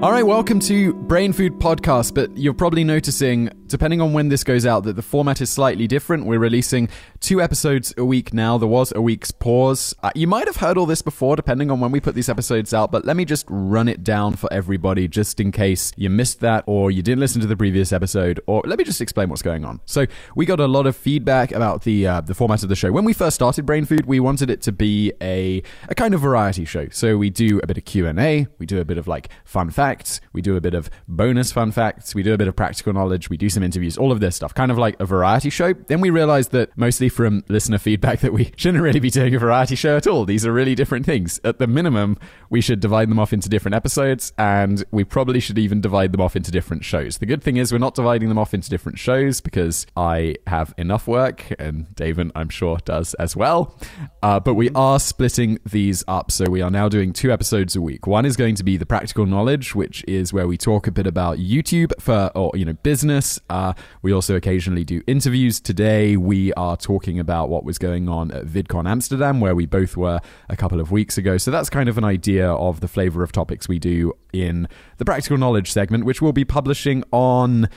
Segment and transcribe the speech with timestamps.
[0.00, 2.14] All right, welcome to Brain Food Podcast.
[2.14, 5.86] But you're probably noticing, depending on when this goes out, that the format is slightly
[5.86, 6.26] different.
[6.26, 6.88] We're releasing
[7.20, 8.58] two episodes a week now.
[8.58, 9.94] There was a week's pause.
[10.02, 12.72] Uh, you might have heard all this before, depending on when we put these episodes
[12.72, 12.90] out.
[12.90, 16.64] But let me just run it down for everybody, just in case you missed that
[16.66, 18.40] or you didn't listen to the previous episode.
[18.46, 19.80] Or let me just explain what's going on.
[19.84, 22.92] So we got a lot of feedback about the uh, the format of the show.
[22.92, 26.20] When we first started Brain Food, we wanted it to be a a kind of
[26.20, 26.88] variety show.
[26.90, 29.28] So we do a bit of Q and A, we do a bit of like
[29.44, 32.48] fun facts facts, we do a bit of bonus fun facts, we do a bit
[32.48, 35.04] of practical knowledge, we do some interviews, all of this stuff, kind of like a
[35.04, 35.72] variety show.
[35.72, 39.38] Then we realized that mostly from listener feedback that we shouldn't really be doing a
[39.38, 40.24] variety show at all.
[40.24, 41.40] These are really different things.
[41.42, 42.18] At the minimum,
[42.50, 46.20] we should divide them off into different episodes, and we probably should even divide them
[46.20, 47.18] off into different shows.
[47.18, 50.72] The good thing is we're not dividing them off into different shows because I have
[50.78, 53.76] enough work, and David, I'm sure, does as well.
[54.22, 57.80] Uh, but we are splitting these up, so we are now doing two episodes a
[57.80, 58.06] week.
[58.06, 61.06] One is going to be the practical knowledge, which is where we talk a bit
[61.06, 63.40] about YouTube for or you know business.
[63.48, 63.72] Uh,
[64.02, 65.60] we also occasionally do interviews.
[65.60, 69.96] Today we are talking about what was going on at VidCon Amsterdam, where we both
[69.96, 71.38] were a couple of weeks ago.
[71.38, 75.04] So that's kind of an idea of the flavor of topics we do in the
[75.04, 77.68] practical knowledge segment, which we'll be publishing on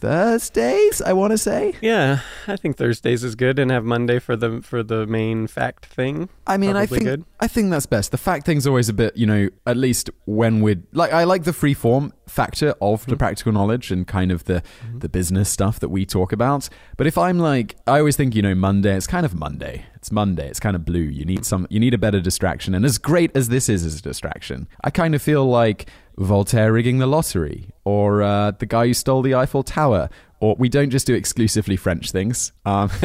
[0.00, 1.74] Thursdays, I want to say.
[1.80, 5.86] Yeah, I think Thursdays is good, and have Monday for the for the main fact
[5.86, 6.28] thing.
[6.46, 7.24] I mean, I think good.
[7.40, 8.12] I think that's best.
[8.12, 11.44] The fact thing's always a bit, you know, at least when we're like, I like
[11.44, 14.62] the free form factor of the practical knowledge and kind of the
[14.96, 16.68] the business stuff that we talk about.
[16.96, 19.86] But if I'm like, I always think, you know, Monday, it's kind of Monday.
[19.96, 20.48] It's Monday.
[20.48, 21.00] It's kind of blue.
[21.00, 21.66] You need some.
[21.68, 22.76] You need a better distraction.
[22.76, 26.72] And as great as this is as a distraction, I kind of feel like Voltaire
[26.72, 30.08] rigging the lottery or uh, the guy who stole the Eiffel Tower.
[30.40, 32.52] Or we don't just do exclusively French things.
[32.64, 32.90] Um,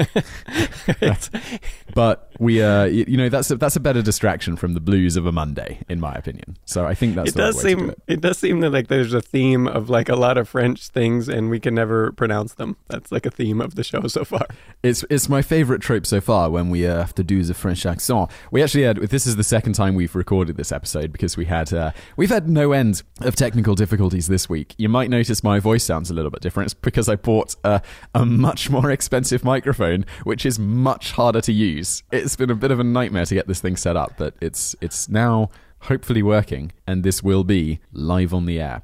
[1.95, 5.25] but we uh you know that's a, that's a better distraction from the blues of
[5.25, 7.75] a monday in my opinion so i think that's it the right does way to
[7.75, 8.01] do seem it.
[8.07, 8.21] it.
[8.21, 11.49] does seem that like there's a theme of like a lot of French things, and
[11.49, 12.75] we can never pronounce them.
[12.87, 14.47] That's like a theme of the show so far.
[14.81, 17.85] it's it's my favorite trope so far when we uh, have to do the french
[17.85, 21.45] accent we actually had this is the second time we've recorded this episode because we
[21.45, 25.59] had uh, we've had no end of technical difficulties this week you might notice my
[25.59, 27.81] voice sounds a little bit different it's because i bought a,
[28.13, 32.03] a much more expensive microphone which is much harder to use.
[32.11, 34.75] It's been a bit of a nightmare to get this thing set up but it's
[34.81, 35.49] it's now
[35.83, 38.83] hopefully working and this will be live on the air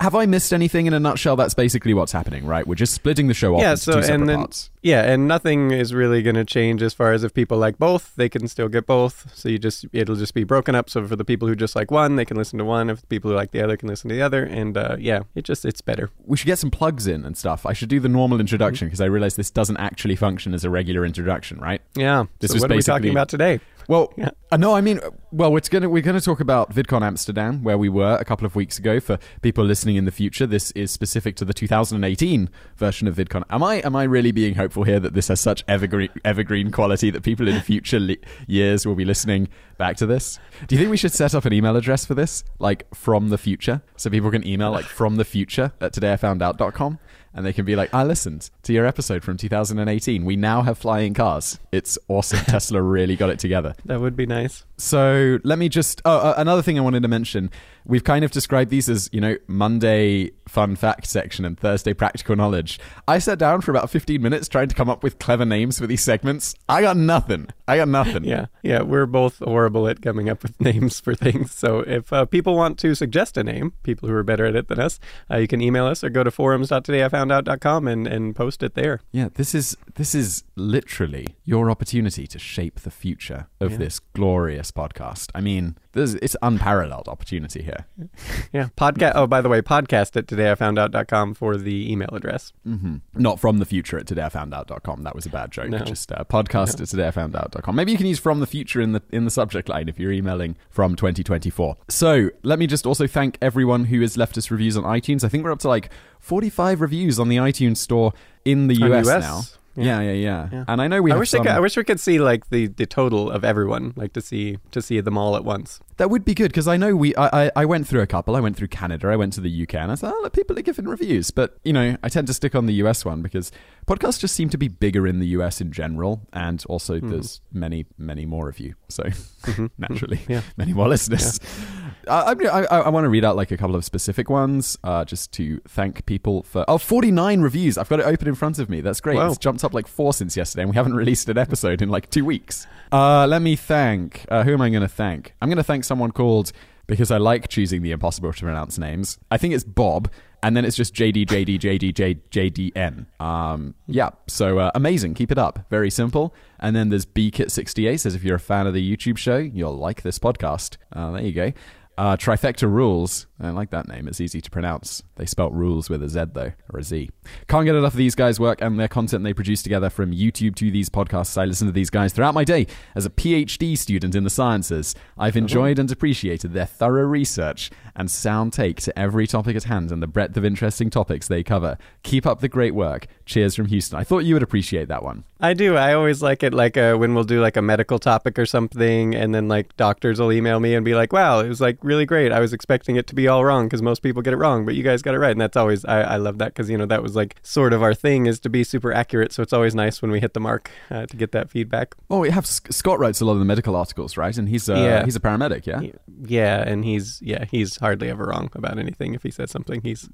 [0.00, 1.36] have I missed anything in a nutshell?
[1.36, 2.66] That's basically what's happening, right?
[2.66, 3.72] We're just splitting the show off yeah.
[3.72, 4.70] into So two separate and then parts.
[4.82, 8.14] yeah, and nothing is really going to change as far as if people like both,
[8.16, 9.30] they can still get both.
[9.34, 10.88] So you just it'll just be broken up.
[10.88, 12.88] So for the people who just like one, they can listen to one.
[12.88, 15.20] If the people who like the other can listen to the other, and uh, yeah,
[15.34, 16.10] it just it's better.
[16.24, 17.66] we should get some plugs in and stuff.
[17.66, 20.70] I should do the normal introduction because I realize this doesn't actually function as a
[20.70, 21.82] regular introduction, right?
[21.94, 22.24] Yeah.
[22.38, 23.60] This so was what are we talking about today?
[23.90, 24.30] Well, Yeah.
[24.52, 27.76] uh, no, I mean, uh, well, it's gonna we're gonna talk about VidCon Amsterdam, where
[27.76, 29.00] we were a couple of weeks ago.
[29.00, 33.42] For people listening in the future, this is specific to the 2018 version of VidCon.
[33.50, 37.10] Am I am I really being hopeful here that this has such evergreen evergreen quality
[37.10, 40.38] that people in future li- years will be listening back to this?
[40.68, 43.38] Do you think we should set up an email address for this, like from the
[43.38, 47.00] future, so people can email like from the future at todayifoundout.com?
[47.34, 50.24] And they can be like, I listened to your episode from 2018.
[50.24, 51.58] We now have flying cars.
[51.70, 52.38] It's awesome.
[52.46, 53.74] Tesla really got it together.
[53.84, 54.64] That would be nice.
[54.76, 56.02] So let me just.
[56.04, 57.50] Oh, uh, another thing I wanted to mention.
[57.86, 62.34] We've kind of described these as, you know, Monday fun fact section and Thursday practical
[62.34, 62.80] knowledge.
[63.06, 65.86] I sat down for about 15 minutes trying to come up with clever names for
[65.86, 66.54] these segments.
[66.68, 67.48] I got nothing.
[67.68, 68.24] I got nothing.
[68.24, 71.52] Yeah, yeah, we're both horrible at coming up with names for things.
[71.52, 74.66] So if uh, people want to suggest a name, people who are better at it
[74.68, 74.98] than us,
[75.30, 79.00] uh, you can email us or go to forums.todayifoundout.com and, and post it there.
[79.12, 83.76] Yeah, this is this is literally your opportunity to shape the future of Yeah.
[83.78, 85.30] this glorious podcast.
[85.34, 87.86] I mean, there's, it's unparalleled opportunity here.
[88.52, 89.12] Yeah, podcast.
[89.14, 92.52] Oh, by the way, podcast at todayifoundout.com for the email address.
[92.64, 95.04] hmm Not from the future at todayifoundout.com.
[95.04, 95.68] That was a bad joke.
[95.68, 95.78] No.
[95.78, 97.76] Just uh, podcast at todayifoundout.com.
[97.76, 100.10] Maybe you can use from the future in the in the subject line if you're
[100.12, 101.76] emailing from 2024.
[101.88, 105.22] So let me just also thank everyone who has left us reviews on iTunes.
[105.22, 108.12] I think we're up to like 45 reviews on the iTunes store
[108.44, 109.22] in the US, US?
[109.22, 109.40] now.
[109.76, 110.00] Yeah.
[110.00, 110.48] Yeah, yeah, yeah.
[110.52, 110.64] Yeah.
[110.68, 112.50] And I know we I wish some, I, could, I wish we could see like
[112.50, 115.80] the, the total of everyone, like to see to see them all at once.
[115.98, 117.14] That would be good because I know we.
[117.16, 118.34] I, I I went through a couple.
[118.34, 119.08] I went through Canada.
[119.08, 121.30] I went to the UK, and I thought, oh, look, people are giving reviews.
[121.30, 123.52] But you know, I tend to stick on the US one because
[123.86, 127.86] podcasts just seem to be bigger in the US in general, and also there's many,
[127.98, 128.74] many more of you.
[128.88, 129.04] So
[129.78, 130.42] naturally, Yeah.
[130.56, 131.38] many more listeners.
[131.38, 135.04] Uh, I, I, I want to read out like a couple of specific ones uh,
[135.04, 136.64] just to thank people for.
[136.68, 137.78] Oh, 49 reviews.
[137.78, 138.80] I've got it open in front of me.
[138.80, 139.16] That's great.
[139.16, 139.28] Wow.
[139.28, 142.10] It's jumped up like four since yesterday, and we haven't released an episode in like
[142.10, 142.66] two weeks.
[142.92, 144.24] Uh, let me thank.
[144.28, 145.34] Uh, who am I going to thank?
[145.40, 146.52] I'm going to thank someone called
[146.86, 149.18] because I like choosing the impossible to pronounce names.
[149.30, 150.10] I think it's Bob,
[150.42, 152.14] and then it's just JD, JD, JD, J,
[152.50, 153.06] JDN.
[153.20, 155.14] Um, yeah, so uh, amazing.
[155.14, 155.66] Keep it up.
[155.70, 156.34] Very simple.
[156.58, 160.02] And then there's BKit68 says if you're a fan of the YouTube show, you'll like
[160.02, 160.78] this podcast.
[160.92, 161.52] Uh, there you go.
[162.00, 163.26] Uh, Trifecta Rules.
[163.38, 164.08] I like that name.
[164.08, 165.02] It's easy to pronounce.
[165.16, 167.10] They spelt rules with a Z, though, or a Z.
[167.46, 170.56] Can't get enough of these guys' work and their content they produce together from YouTube
[170.56, 171.36] to these podcasts.
[171.36, 174.94] I listen to these guys throughout my day as a PhD student in the sciences.
[175.18, 179.92] I've enjoyed and appreciated their thorough research and sound take to every topic at hand
[179.92, 181.76] and the breadth of interesting topics they cover.
[182.02, 183.08] Keep up the great work.
[183.30, 183.96] Cheers from Houston.
[183.96, 185.22] I thought you would appreciate that one.
[185.40, 185.76] I do.
[185.76, 189.14] I always like it like uh, when we'll do like a medical topic or something,
[189.14, 192.04] and then like doctors will email me and be like, wow, it was like really
[192.04, 192.32] great.
[192.32, 194.74] I was expecting it to be all wrong because most people get it wrong, but
[194.74, 195.30] you guys got it right.
[195.30, 197.84] And that's always, I, I love that because, you know, that was like sort of
[197.84, 199.32] our thing is to be super accurate.
[199.32, 201.94] So it's always nice when we hit the mark uh, to get that feedback.
[202.10, 204.36] Oh, we have Scott writes a lot of the medical articles, right?
[204.36, 205.04] And he's, uh, yeah.
[205.04, 205.82] he's a paramedic, yeah?
[206.26, 206.64] Yeah.
[206.66, 209.14] And he's, yeah, he's hardly ever wrong about anything.
[209.14, 210.08] If he says something, he's,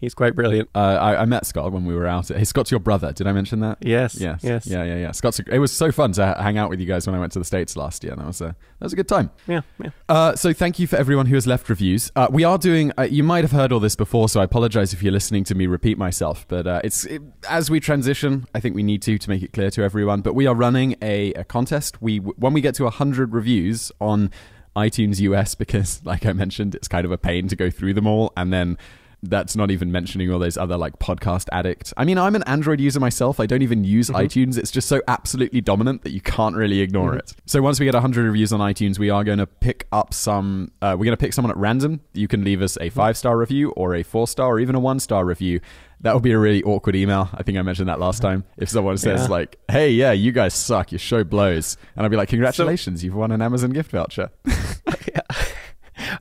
[0.00, 0.68] he's quite brilliant.
[0.74, 2.28] Uh, I, I, met Scott when we were out.
[2.28, 3.12] Hey, Scott's your brother.
[3.12, 3.78] Did I mention that?
[3.80, 4.16] Yes.
[4.20, 4.40] Yes.
[4.42, 4.66] Yes.
[4.66, 4.82] Yeah.
[4.84, 4.96] Yeah.
[4.96, 5.12] Yeah.
[5.12, 7.38] Scott's it was so fun to hang out with you guys when I went to
[7.38, 8.16] the States last year.
[8.16, 9.30] That was a, that was a good time.
[9.46, 9.60] Yeah.
[9.82, 9.90] yeah.
[10.08, 12.10] Uh, so thank you for everyone who has left reviews.
[12.16, 14.92] Uh, we are doing, uh, you might have heard all this before, so I apologize
[14.92, 18.60] if you're listening to me repeat myself, but uh, it's it, as we transition, I
[18.60, 21.32] think we need to, to make it clear to everyone, but we are running a,
[21.34, 22.00] a contest.
[22.00, 24.30] We, when we get to 100 reviews on
[24.76, 28.06] iTunes US, because like I mentioned, it's kind of a pain to go through them
[28.06, 28.78] all and then
[29.22, 31.92] that's not even mentioning all those other like podcast addicts.
[31.96, 33.40] I mean, I'm an Android user myself.
[33.40, 34.20] I don't even use mm-hmm.
[34.20, 34.56] iTunes.
[34.56, 37.18] It's just so absolutely dominant that you can't really ignore mm-hmm.
[37.18, 37.34] it.
[37.46, 40.72] So once we get 100 reviews on iTunes, we are going to pick up some.
[40.80, 42.00] Uh, we're going to pick someone at random.
[42.14, 42.96] You can leave us a mm-hmm.
[42.96, 45.60] five star review or a four star or even a one star review.
[46.02, 47.28] That would be a really awkward email.
[47.34, 48.44] I think I mentioned that last time.
[48.56, 49.26] If someone says yeah.
[49.26, 50.92] like, "Hey, yeah, you guys suck.
[50.92, 54.30] Your show blows," and I'd be like, "Congratulations, so- you've won an Amazon gift voucher."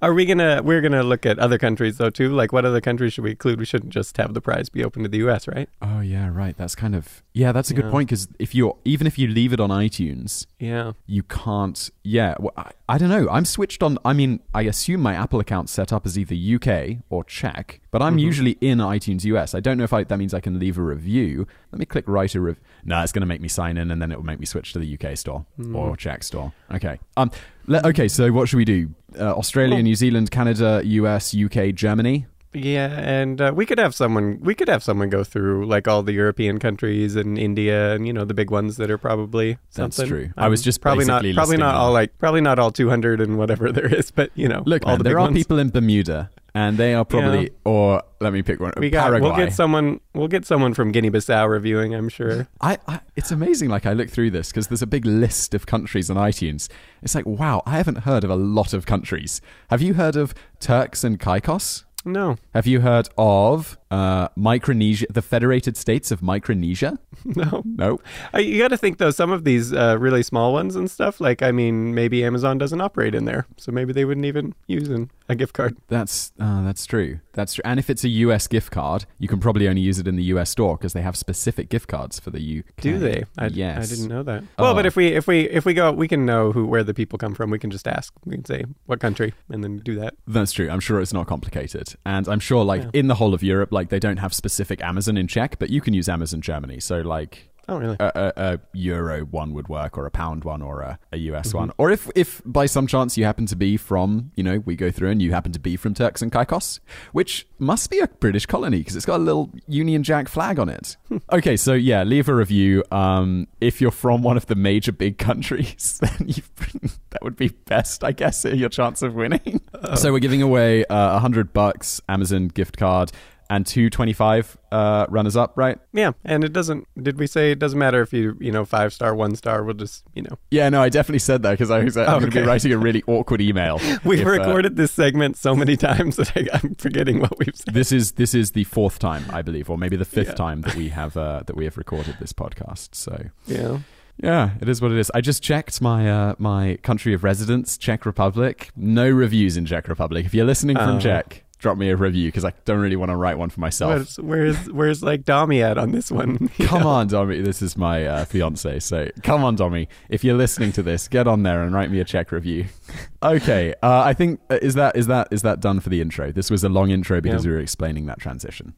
[0.01, 0.62] Are we gonna?
[0.63, 2.30] We're gonna look at other countries though too.
[2.30, 3.60] Like, what other countries should we include?
[3.60, 5.68] We shouldn't just have the prize be open to the U.S., right?
[5.81, 6.56] Oh yeah, right.
[6.57, 7.51] That's kind of yeah.
[7.51, 10.94] That's a good point because if you even if you leave it on iTunes, yeah,
[11.06, 11.90] you can't.
[12.04, 13.28] Yeah, well, I, I don't know.
[13.30, 13.98] I'm switched on.
[14.06, 18.02] I mean, I assume my Apple account's set up as either UK or Czech, but
[18.02, 18.19] I'm mm-hmm.
[18.19, 19.54] usually in iTunes US.
[19.54, 21.45] I don't know if I, that means I can leave a review.
[21.72, 22.62] Let me click write a review.
[22.86, 24.72] No, it's going to make me sign in, and then it will make me switch
[24.74, 25.75] to the UK store mm.
[25.75, 26.54] or Czech store.
[26.74, 27.00] Okay.
[27.18, 27.31] Um.
[27.68, 28.07] Le- okay.
[28.07, 28.94] So what should we do?
[29.18, 32.26] Uh, Australia, New Zealand, Canada, US, UK, Germany.
[32.52, 34.40] Yeah, and uh, we could have someone.
[34.42, 38.14] We could have someone go through like all the European countries and India, and you
[38.14, 39.60] know the big ones that are probably.
[39.76, 40.26] That's true.
[40.36, 43.22] Um, I was just probably not probably not all like probably not all two hundred
[43.22, 45.38] and whatever there is, but you know, look, all man, the there are ones.
[45.38, 47.50] people in Bermuda and they are probably yeah.
[47.66, 48.74] or let me pick one.
[48.78, 49.30] We got Paraguay.
[49.30, 52.48] we'll get someone we'll get someone from Guinea-Bissau reviewing, I'm sure.
[52.62, 55.66] I, I it's amazing like I look through this because there's a big list of
[55.66, 56.69] countries on iTunes.
[57.01, 59.42] It's like wow, I haven't heard of a lot of countries.
[59.69, 61.86] Have you heard of Turks and Caicos?
[62.06, 62.38] No.
[62.54, 67.00] Have you heard of uh, Micronesia, the Federated States of Micronesia?
[67.25, 67.62] No.
[67.66, 68.00] No.
[68.34, 71.19] Uh, you got to think, though, some of these uh, really small ones and stuff,
[71.19, 73.45] like, I mean, maybe Amazon doesn't operate in there.
[73.57, 75.78] So maybe they wouldn't even use an, a gift card.
[75.88, 77.20] That's uh, that's true.
[77.34, 77.62] That's true.
[77.64, 80.24] And if it's a US gift card, you can probably only use it in the
[80.24, 82.66] US store because they have specific gift cards for the UK.
[82.81, 83.24] Do they?
[83.38, 83.78] I, yes.
[83.78, 84.44] I didn't know that.
[84.58, 84.88] Well, but oh.
[84.88, 87.36] if we if we if we go, we can know who where the people come
[87.36, 87.52] from.
[87.52, 88.12] We can just ask.
[88.26, 90.16] We can say what country and then do that.
[90.28, 90.70] That's true.
[90.70, 92.90] I'm sure it's not complicated, and I'm sure like yeah.
[92.94, 95.80] in the whole of Europe, like they don't have specific Amazon in Czech, but you
[95.80, 96.80] can use Amazon Germany.
[96.80, 97.97] So like Oh, really?
[97.99, 101.49] A, a, a, euro one would work, or a pound one, or a, a US
[101.49, 101.57] mm-hmm.
[101.57, 101.71] one.
[101.78, 104.90] Or if, if by some chance you happen to be from, you know, we go
[104.90, 106.80] through and you happen to be from Turks and Caicos,
[107.11, 110.68] which must be a British colony because it's got a little Union Jack flag on
[110.68, 110.97] it.
[111.09, 111.18] Hmm.
[111.31, 112.83] okay, so yeah, leave a review.
[112.92, 116.42] Um, if you're from one of the major big countries, then you
[117.11, 119.61] that would be best, I guess, your chance of winning.
[119.95, 123.11] So we're giving away uh, a uh, hundred bucks Amazon gift card
[123.50, 125.80] and two 25 uh, runners up, right?
[125.92, 126.88] Yeah, and it doesn't.
[127.02, 129.64] Did we say it doesn't matter if you you know five star, one star?
[129.64, 130.38] We'll just you know.
[130.52, 132.20] Yeah, no, I definitely said that because I was I'm okay.
[132.20, 133.80] going to be writing a really awkward email.
[134.04, 137.38] We've if, uh, recorded uh, this segment so many times that I, am forgetting what
[137.40, 137.74] we've said.
[137.74, 140.36] This is this is the fourth time I believe, or maybe the fifth yeah.
[140.36, 142.96] time that we have uh, that we have recorded this podcast.
[142.96, 143.80] So yeah.
[144.22, 145.10] Yeah, it is what it is.
[145.16, 148.70] I just checked my uh, my country of residence, Czech Republic.
[148.76, 150.26] No reviews in Czech Republic.
[150.26, 153.09] If you're listening from uh, Czech, drop me a review because I don't really want
[153.09, 153.92] to write one for myself.
[153.92, 156.47] Where's where's, where's like Domi at on this one?
[156.59, 156.87] come know?
[156.87, 157.42] on, Domi.
[157.42, 158.80] This is my uh, fiance.
[158.80, 159.87] So come on, Domi.
[160.09, 162.66] If you're listening to this, get on there and write me a Czech review.
[163.21, 166.31] Okay, uh, I think uh, is that is that is that done for the intro?
[166.31, 167.49] This was a long intro because Yeah.
[167.52, 168.73] we were explaining that transition.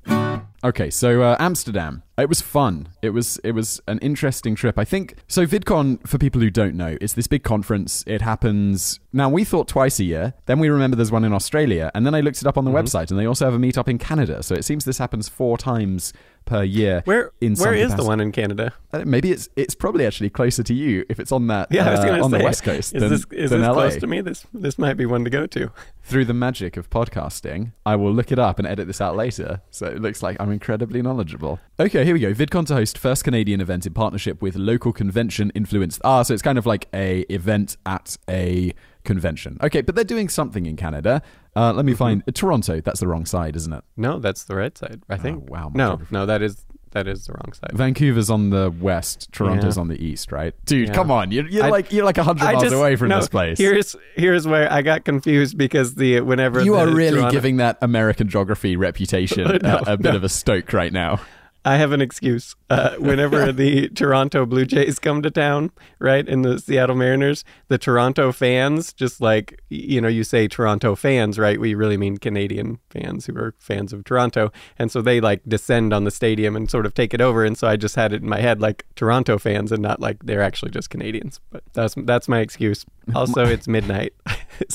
[0.64, 2.04] Okay, so uh, Amsterdam.
[2.18, 2.90] It was fun.
[3.02, 4.78] It was it was an interesting trip.
[4.78, 5.46] I think so.
[5.48, 8.04] VidCon, for people who don't know, it's this big conference.
[8.08, 9.28] It happens now.
[9.30, 10.34] We thought twice a year.
[10.46, 12.72] Then we remember there's one in Australia, and then I looked it up on the
[12.72, 14.44] website, and they also have a meetup in Canada.
[14.44, 16.14] So it seems this happens four times
[16.46, 17.02] per year.
[17.06, 18.74] Where in some where is the one in Canada?
[19.06, 22.32] Maybe it's it's probably actually closer to you if it's on that Yeah, uh, on
[22.32, 23.74] say the west coast Is than, this is than this LA.
[23.74, 24.22] close to me?
[24.22, 25.72] This this might be one to go to.
[26.04, 29.62] Through the magic of podcasting, I will look it up and edit this out later,
[29.70, 31.60] so it looks like I'm incredibly knowledgeable.
[31.80, 32.34] Okay, here we go.
[32.34, 36.02] VidCon to host first Canadian event in partnership with local convention influenced.
[36.04, 39.58] Ah, so it's kind of like a event at a convention.
[39.62, 41.22] Okay, but they're doing something in Canada.
[41.56, 42.82] Uh, let me find Toronto.
[42.82, 43.84] That's the wrong side, isn't it?
[43.98, 45.02] No, that's the right side.
[45.10, 45.44] I think.
[45.50, 47.72] Oh, wow, No, no, that is that is the wrong side.
[47.74, 49.82] Vancouver's on the west, Toronto's Yeah.
[49.82, 50.54] on the east, right?
[50.66, 50.94] Dude, Yeah.
[50.94, 51.32] come on.
[51.32, 53.58] You're, you're I- like you're like 100 miles just- away from no, this place.
[53.58, 57.58] Here's here's where I got confused because the whenever you the are really Toronto- giving
[57.58, 60.16] that American geography reputation No, a, a bit no.
[60.18, 61.20] of a stoke right now.
[61.64, 62.56] I have an excuse.
[62.70, 67.78] Uh, whenever the Toronto Blue Jays come to town, right, and the Seattle Mariners, the
[67.78, 71.60] Toronto fans, just like, you know, you say Toronto fans, right?
[71.60, 74.52] We really mean Canadian fans who are fans of Toronto.
[74.80, 77.46] And so they like descend on the stadium and sort of take it over.
[77.46, 80.24] And so I just had it in my head like Toronto fans and not like
[80.24, 81.40] they're actually just Canadians.
[81.52, 82.86] But that's that's my excuse.
[83.16, 84.14] Also, it's midnight.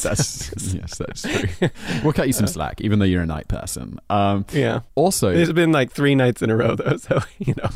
[0.03, 1.23] That's yes, that's
[1.59, 1.69] true.
[2.03, 3.99] We'll cut you some slack, even though you're a night person.
[4.11, 4.81] Um, yeah.
[4.95, 6.97] also, It's been like three nights in a row, though.
[6.97, 7.71] So, you know,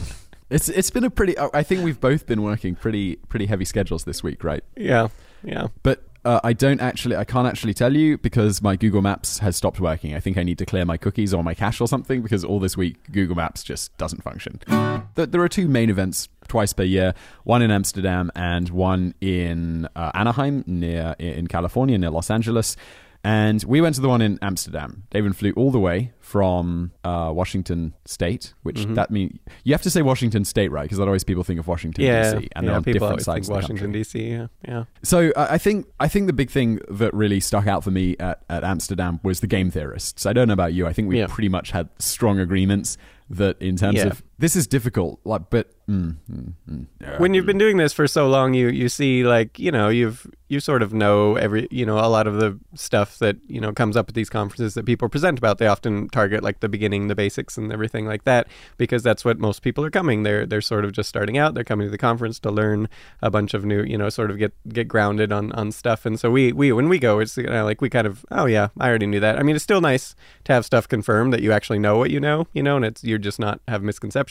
[0.50, 1.36] it's it's been a pretty.
[1.38, 4.64] I think we've both been working pretty pretty heavy schedules this week, right?
[4.76, 5.08] yeah.
[5.42, 5.68] Yeah.
[5.82, 9.56] But uh, I don't actually, I can't actually tell you because my Google Maps has
[9.56, 10.14] stopped working.
[10.14, 12.60] I think I need to clear my cookies or my cache or something because all
[12.60, 14.60] this week Google Maps just doesn't function.
[15.14, 20.10] There are two main events twice per year one in Amsterdam and one in uh,
[20.14, 22.76] Anaheim, near in California, near Los Angeles.
[23.22, 25.02] And we went to the one in Amsterdam.
[25.10, 28.94] David flew all the way from uh, Washington State, which Mm-hmm.
[28.94, 30.84] that means you have to say Washington State, right?
[30.84, 32.32] Because otherwise people think of Washington Yeah.
[32.34, 32.48] D.C.
[32.56, 32.76] and they're yeah.
[32.76, 33.62] on People different always sides think of.
[33.62, 34.18] Washington, D.C.
[34.30, 34.46] Yeah.
[34.66, 34.84] Yeah.
[35.02, 38.16] So I I think I think the big thing that really stuck out for me
[38.18, 40.24] at, at Amsterdam was the game theorists.
[40.24, 40.86] I don't know about you.
[40.86, 41.26] I think we Yeah.
[41.28, 42.96] pretty much had strong agreements
[43.28, 44.06] that in terms Yeah.
[44.06, 45.20] of this is difficult.
[45.24, 48.88] Like, but mm, mm, mm, when you've been doing this for so long you you
[48.88, 52.40] see like you know you've you sort of know every you know a lot of
[52.40, 55.58] the stuff that you know comes up at these conferences that people present about.
[55.58, 59.38] They often target like the beginning the basics and everything like that because that's what
[59.38, 60.22] most people are coming.
[60.22, 61.52] They're they're sort of just starting out.
[61.52, 62.88] They're coming to the conference to learn
[63.20, 66.06] a bunch of new you know sort of get get grounded on on stuff.
[66.06, 68.46] And so we we when we go it's you know, like we kind of oh
[68.46, 69.38] yeah I already knew that.
[69.38, 72.20] I mean it's still nice to have stuff confirmed that you actually know what you
[72.20, 74.29] know you know and it's you're just not have misconceptions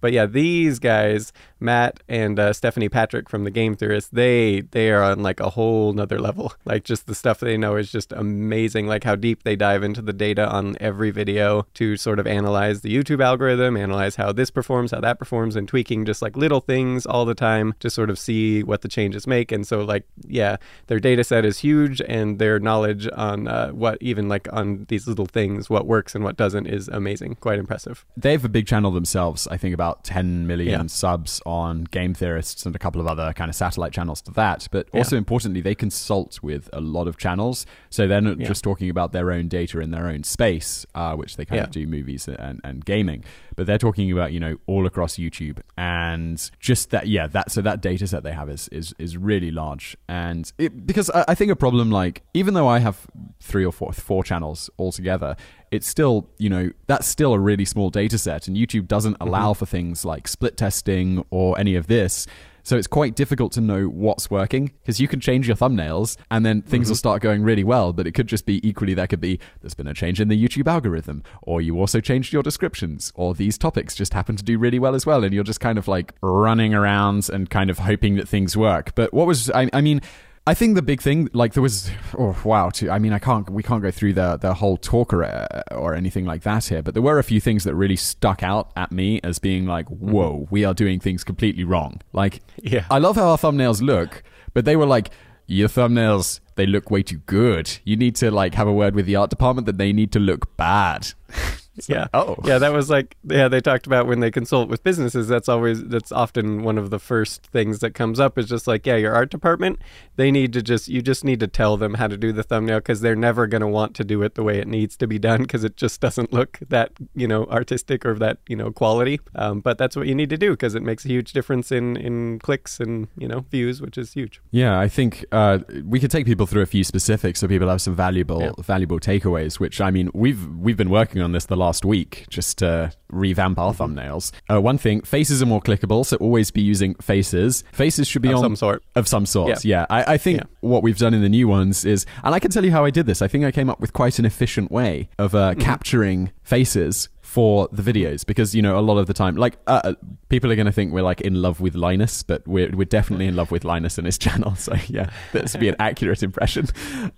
[0.00, 1.32] but yeah these guys
[1.64, 5.50] Matt and uh, Stephanie Patrick from the Game Theorists, they they are on like a
[5.50, 6.52] whole nother level.
[6.66, 8.86] Like just the stuff they know is just amazing.
[8.86, 12.80] Like how deep they dive into the data on every video to sort of analyze
[12.80, 16.60] the YouTube algorithm, analyze how this performs, how that performs, and tweaking just like little
[16.60, 19.52] things all the time to sort of see what the changes make.
[19.52, 23.98] And so like yeah, their data set is huge, and their knowledge on uh, what
[24.00, 27.36] even like on these little things, what works and what doesn't, is amazing.
[27.36, 28.04] Quite impressive.
[28.16, 29.33] they have a big channel themselves.
[29.50, 30.86] I think about 10 million Yeah.
[30.86, 34.68] subs on Game Theorists and a couple of other kind of satellite channels to that.
[34.70, 37.66] But also importantly, they consult with a lot of channels.
[37.90, 38.46] So they're not Yeah.
[38.48, 41.70] just talking about their own data in their own space, uh, which they kind of
[41.70, 43.24] do movies and, and gaming.
[43.56, 47.60] But they're talking about, you know, all across YouTube and just that, yeah, that, so
[47.62, 49.96] that data set they have is, is, is really large.
[50.08, 53.06] And it, because I, I think a problem like, even though I have
[53.40, 55.36] three or four, four channels altogether,
[55.74, 59.28] it's still, you know, that's still a really small data set, and YouTube doesn't mm-hmm.
[59.28, 62.26] allow for things like split testing or any of this.
[62.66, 66.46] So it's quite difficult to know what's working because you can change your thumbnails and
[66.46, 66.98] then things will mm-hmm.
[66.98, 69.86] start going really well, but it could just be equally there could be there's been
[69.86, 73.94] a change in the YouTube algorithm, or you also changed your descriptions, or these topics
[73.94, 76.72] just happen to do really well as well, and you're just kind of like running
[76.72, 78.94] around and kind of hoping that things work.
[78.94, 80.00] But what was I, I mean,
[80.46, 83.48] I think the big thing, like there was, oh wow, too, I mean, I can't,
[83.48, 86.82] we can't go through the the whole talk or, uh, or anything like that here,
[86.82, 89.86] but there were a few things that really stuck out at me as being like,
[89.88, 92.02] whoa, we are doing things completely wrong.
[92.12, 92.84] Like, Yeah.
[92.90, 94.22] I love how our thumbnails look,
[94.52, 95.08] but they were like,
[95.46, 97.78] your thumbnails, they look way too good.
[97.84, 100.18] You need to like have a word with the art department that they need to
[100.18, 101.12] look bad.
[101.88, 102.06] yeah.
[102.14, 102.36] Oh.
[102.44, 105.84] Yeah, that was like yeah, they talked about when they consult with businesses, that's always
[105.84, 109.14] that's often one of the first things that comes up is just like, yeah, your
[109.14, 109.78] art department,
[110.16, 112.80] they need to just you just need to tell them how to do the thumbnail
[112.80, 115.18] cuz they're never going to want to do it the way it needs to be
[115.18, 119.18] done cuz it just doesn't look that, you know, artistic or that, you know, quality.
[119.34, 121.96] Um, but that's what you need to do because it makes a huge difference in
[121.96, 124.40] in clicks and, you know, views, which is huge.
[124.50, 127.80] Yeah, I think uh, we could take people through a few specifics so people have
[127.80, 128.52] some valuable Yeah.
[128.62, 129.58] valuable takeaways.
[129.58, 133.58] Which I mean, we've we've been working on this the last week just to revamp
[133.58, 133.98] our Mm-hmm.
[133.98, 134.32] thumbnails.
[134.50, 137.64] Uh, one thing, faces are more clickable, so always be using faces.
[137.72, 138.82] Faces should be Of on some sort.
[138.94, 139.64] of some sort.
[139.64, 140.44] Yeah, I, I think Yeah.
[140.60, 142.90] what we've done in the new ones is, and I can tell you how I
[142.90, 143.22] did this.
[143.22, 145.60] I think I came up with quite an efficient way of uh, Mm-hmm.
[145.60, 149.80] capturing faces for the videos because you know a lot of the time like uh,
[149.82, 149.94] uh,
[150.28, 153.26] people are going to think we're like in love with Linus but we're we're definitely
[153.26, 156.68] in love with Linus and his channel so yeah that's be an accurate impression.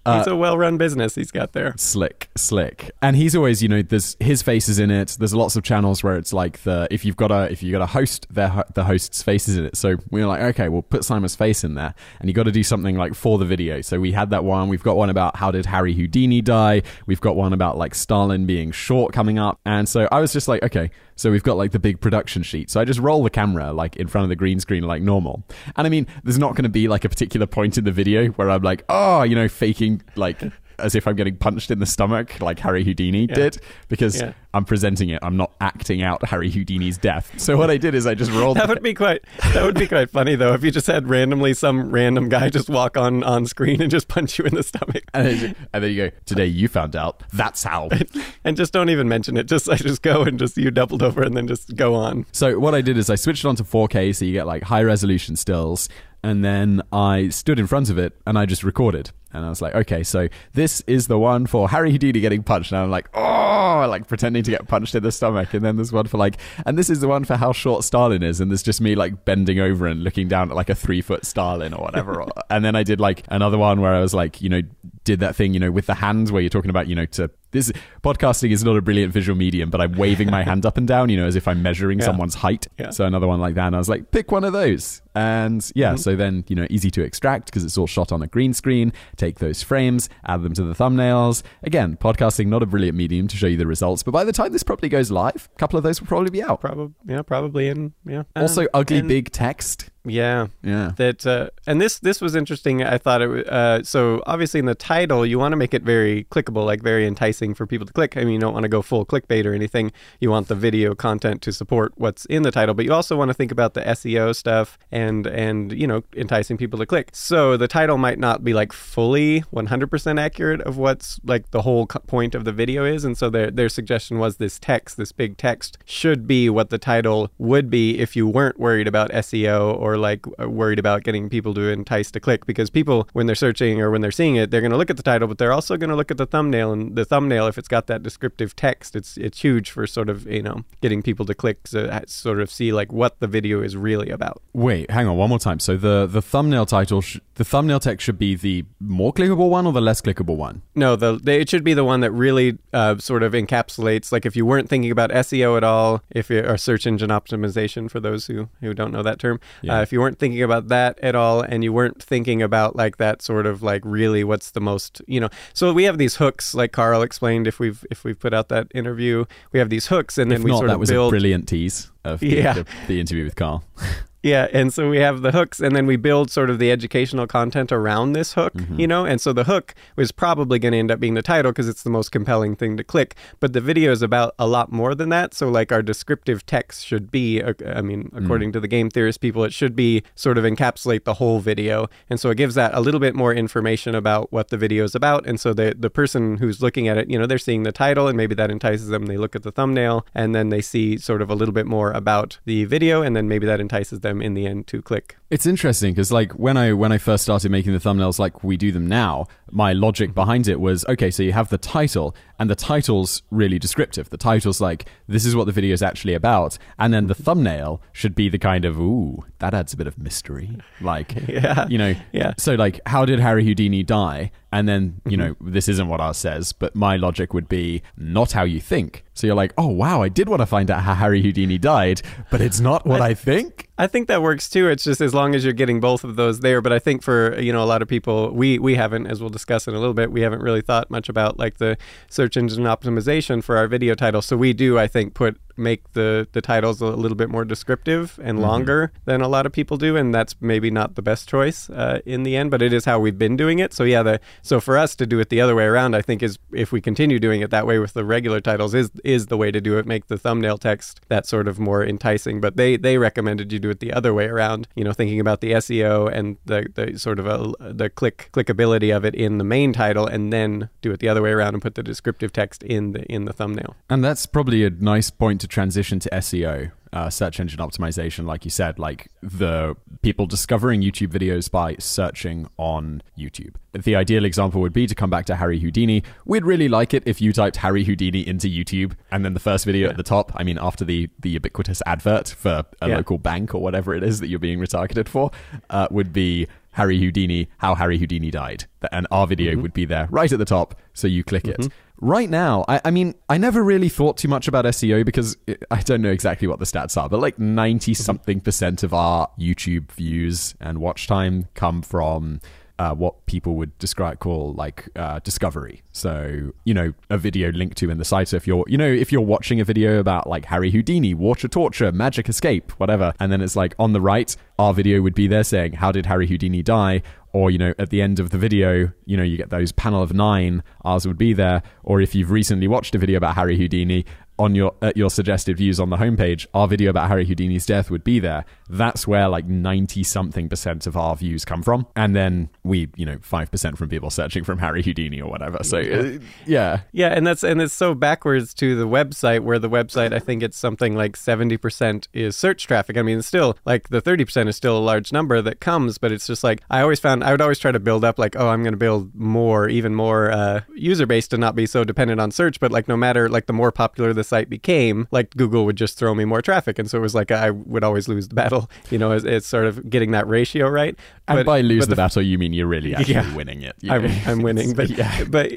[0.07, 1.75] Uh, it's a well-run business he's got there.
[1.77, 2.93] slick slick.
[3.03, 5.17] And he's always you know there's his face is in it.
[5.19, 7.83] There's lots of channels where it's like the if you've got a if you got
[7.83, 9.77] a host their the host's face is in it.
[9.77, 11.95] So we are like okay we'll put simon's face in there.
[12.21, 13.83] And you got to do something like for the video.
[13.83, 14.69] So we had that one.
[14.69, 16.83] We've got one about how did harry houdini die.
[17.05, 19.61] We've got one about like stalin being short coming up.
[19.67, 22.71] And so i was just like okay so we've got like the big production sheet.
[22.71, 25.43] So i just roll the camera like in front of the green screen like normal.
[25.77, 28.29] And i mean there's not going to be like a particular point in the video
[28.33, 30.43] where i'm like oh you know faking like
[30.79, 33.35] as if I'm getting punched in the stomach like Harry Houdini Yeah.
[33.35, 34.33] did because Yeah.
[34.55, 35.19] I'm presenting it.
[35.23, 37.31] I'm not acting out Harry Houdini's death.
[37.39, 38.57] So what I did is I just rolled.
[38.57, 39.23] That would be quite.
[39.53, 42.69] That would be quite funny though if you just had randomly some random guy just
[42.71, 45.91] walk on on screen and just punch you in the stomach, and then, and then
[45.93, 47.23] you go, today you found out.
[47.33, 47.89] That's how.
[48.45, 49.45] and just don't even mention it.
[49.47, 52.25] Just I just go and just you doubled over and then just go on.
[52.33, 54.63] So what I did is I switched it on to 4K so you get like
[54.63, 55.89] high resolution stills
[56.23, 59.11] and then I stood in front of it and I just recorded.
[59.37, 62.73] And I was like, okay, so this is the one for Harry Houdini getting punched.
[62.73, 65.53] And I'm like, oh, like pretending to get punched in the stomach.
[65.55, 68.23] And then there's one for like, and this is the one for how short Stalin
[68.23, 68.41] is.
[68.41, 71.25] And there's just me like bending over and looking down at like a three foot
[71.27, 72.25] Stalin or whatever.
[72.51, 74.63] and then I did like another one where I was like, you know,
[75.05, 77.31] did that thing, you know, with the hands where you're talking about, you know, to
[77.53, 77.71] this
[78.03, 81.09] podcasting is not a brilliant visual medium, but I'm waving my hand up and down,
[81.09, 82.07] you know, as if I'm measuring Yeah.
[82.07, 82.67] someone's height.
[82.79, 82.91] Yeah.
[82.91, 83.67] So another one like that.
[83.69, 85.03] And I was like, pick one of those.
[85.15, 85.97] And yeah, Mm-hmm.
[85.99, 88.93] so then, you know, easy to extract because it's all shot on a green screen.
[89.17, 91.43] Take those frames, add them to the thumbnails.
[91.65, 94.53] Again, podcasting, not a brilliant medium to show you the results, but by the time
[94.53, 96.61] this probably goes live, a couple of those will probably be out.
[96.61, 98.23] Probably yeah, probably in yeah.
[98.37, 99.91] Also, Um, ugly and- big text.
[100.07, 100.93] Yeah, Yeah.
[100.97, 102.83] that uh, and this this was interesting.
[102.83, 103.49] I thought it.
[103.49, 107.07] Uh, so obviously in the title, you want to make it very clickable, like very
[107.07, 108.17] enticing for people to click.
[108.17, 109.91] I mean, you don't want to go full clickbait or anything.
[110.21, 113.31] You want the video content to support what's in the title, but you also want
[113.31, 117.11] to think about the SEO stuff and and you know enticing people to click.
[117.13, 121.87] So the title might not be like fully 100% accurate of what's like the whole
[121.87, 125.13] co- point of the video is, and so their their suggestion was this text, this
[125.13, 129.77] big text, should be what the title would be if you weren't worried about SEO
[129.79, 133.35] or like uh, worried about getting people to entice to click because people when they're
[133.35, 135.53] searching or when they're seeing it they're going to look at the title but they're
[135.53, 138.55] also going to look at the thumbnail and the thumbnail if it's got that descriptive
[138.57, 142.01] text it's it's huge for sort of you know getting people to click so ha-
[142.07, 145.39] sort of see like what the video is really about Wait, hang on one more
[145.39, 145.61] time.
[145.61, 149.67] So the the thumbnail title, sh- the thumbnail text should be the more clickable one
[149.67, 150.63] or the less clickable one?
[150.75, 154.13] No, the, the it should be the one that really uh, sort of encapsulates.
[154.13, 157.91] Like if you weren't thinking about SEO at all, if you or search engine optimization
[157.91, 159.81] for those who who don't know that term, Yeah.
[159.81, 162.97] uh, if you weren't thinking about that at all, and you weren't thinking about like
[162.99, 165.29] that sort of like really what's the most you know.
[165.55, 167.47] So we have these hooks, like Carl explained.
[167.47, 170.45] If we've if we've put out that interview, we have these hooks, and then if
[170.45, 171.11] we not, sort that of was build.
[171.13, 172.53] a brilliant tease of the, Yeah.
[172.55, 173.65] the, the interview with Carl.
[174.27, 177.27] Yeah, and so we have the hooks, and then we build sort of the educational
[177.29, 178.81] content around this hook, Mm-hmm.
[178.81, 179.05] you know?
[179.05, 181.83] And so the hook was probably going to end up being the title because it's
[181.85, 183.15] the most compelling thing to click.
[183.39, 185.33] But the video is about a lot more than that.
[185.35, 188.25] So, like, our descriptive text should be, uh, I mean, Mm.
[188.25, 191.89] according to the game theorist people, it should be sort of encapsulate the whole video.
[192.11, 194.95] And so it gives that a little bit more information about what the video is
[194.97, 195.25] about.
[195.27, 198.09] And so the, the person who's looking at it, you know, they're seeing the title,
[198.09, 199.07] and maybe that entices them.
[199.07, 201.93] They look at the thumbnail, and then they see sort of a little bit more
[201.93, 205.17] about the video, and then maybe that entices them in the end to click.
[205.31, 208.57] It's interesting because like when I when I first started making the thumbnails like we
[208.57, 212.51] do them now, my logic behind it was okay, so you have the title and
[212.51, 214.11] the title's really descriptive.
[214.11, 217.81] The title's like this is what the video is actually about, and then the thumbnail
[217.93, 221.67] should be the kind of ooh that adds a bit of mystery, like Yeah.
[221.69, 222.35] you know Yeah.
[222.39, 224.31] So like how did Harry Houdini die?
[224.53, 225.53] And then you know Mm-hmm.
[225.53, 229.05] this isn't what ours says, but my logic would be not how you think.
[229.15, 232.03] So you're like oh wow I did want to find out how Harry Houdini died,
[232.31, 233.69] but it's not what I think.
[233.79, 234.69] I think that works too.
[234.69, 236.61] It's just as long as you're getting both of those there.
[236.63, 239.29] But I think for you know a lot of people, we we haven't, as we'll
[239.37, 241.77] discuss in a little bit, we haven't really thought much about like the
[242.09, 244.27] search engine optimization for our video titles.
[244.27, 248.19] So we do, I think, put make the the titles a little bit more descriptive
[248.23, 248.47] and Mm-hmm.
[248.47, 252.01] longer than a lot of people do, and that's maybe not the best choice uh,
[252.05, 252.51] in the end.
[252.51, 253.73] But it is how we've been doing it.
[253.73, 256.23] So yeah, the so for us to do it the other way around, I think
[256.23, 259.37] is if we continue doing it that way with the regular titles is is the
[259.37, 259.87] way to do it.
[259.87, 262.41] Make the thumbnail text that sort of more enticing.
[262.41, 264.69] But they they recommended you do it the other way around.
[264.75, 268.95] You know, thinking about the SEO and the the sort of a, the click clickability
[268.95, 271.63] of it in the main title, and then do it the other way around and
[271.63, 273.75] put the descriptive text in the in the thumbnail.
[273.89, 278.45] And that's probably a nice point to transition to SEO, uh, search engine optimization, like
[278.45, 283.55] you said, like the people discovering YouTube videos by searching on YouTube.
[283.73, 286.03] The ideal example would be to come back to Harry Houdini.
[286.25, 289.65] We'd really like it if you typed Harry Houdini into YouTube and then the first
[289.65, 292.97] video at the top, I mean, after the, the ubiquitous advert for a Yeah.
[292.97, 295.31] local bank or whatever it is that you're being retargeted for,
[295.71, 298.65] uh, would be Harry Houdini, how Harry Houdini died.
[298.93, 299.63] And our video Mm-hmm.
[299.63, 301.69] would be there right at the top, so you click it.
[301.99, 305.63] Right now, I, I mean, I never really thought too much about SEO because it,
[305.71, 308.03] I don't know exactly what the stats are, but like 90 Mm-hmm.
[308.03, 312.41] something percent of our YouTube views and watch time come from
[312.79, 315.83] uh, what people would describe call like uh, discovery.
[315.93, 318.29] So you know, a video linked to in the site.
[318.29, 321.49] So if you're you know if you're watching a video about like Harry Houdini, water
[321.49, 325.27] torture, magic escape, whatever, and then it's like on the right, our video would be
[325.27, 327.03] there saying how did Harry Houdini die.
[327.37, 330.03] Or, you know, at the end of the video, you know, you get those panel
[330.03, 331.63] of nine, ours would be there.
[331.83, 334.07] Or if you've recently watched a video about Harry Houdini,
[334.39, 337.91] on your at your suggested views on the homepage, our video about Harry Houdini's death
[337.91, 338.45] would be there.
[338.69, 343.07] That's where like ninety something percent of our views come from, and then we, you
[343.07, 345.63] know, five percent from people searching from Harry Houdini or whatever.
[345.63, 349.71] So uh, yeah, Yeah, and that's and it's so backwards to the website where the
[349.71, 352.97] website I think it's something like 70% is search traffic.
[352.97, 356.27] I mean, still like the 30% is still a large number that comes, but it's
[356.27, 358.63] just like I always found I would always try to build up like, oh, I'm
[358.63, 362.31] going to build more, even more uh, user base to not be so dependent on
[362.31, 365.77] search, but like no matter like the more popular the site became, like Google would
[365.77, 368.35] just throw me more traffic, and so it was like I would always lose the
[368.35, 370.97] battle, you know, it's, it's sort of getting that ratio right.
[371.29, 373.35] and But- by lose but the, battle, you mean you're really actually Yeah.
[373.35, 373.77] winning it.
[373.81, 374.11] You I'm.
[374.27, 375.25] I'm winning, but yeah.
[375.29, 375.53] but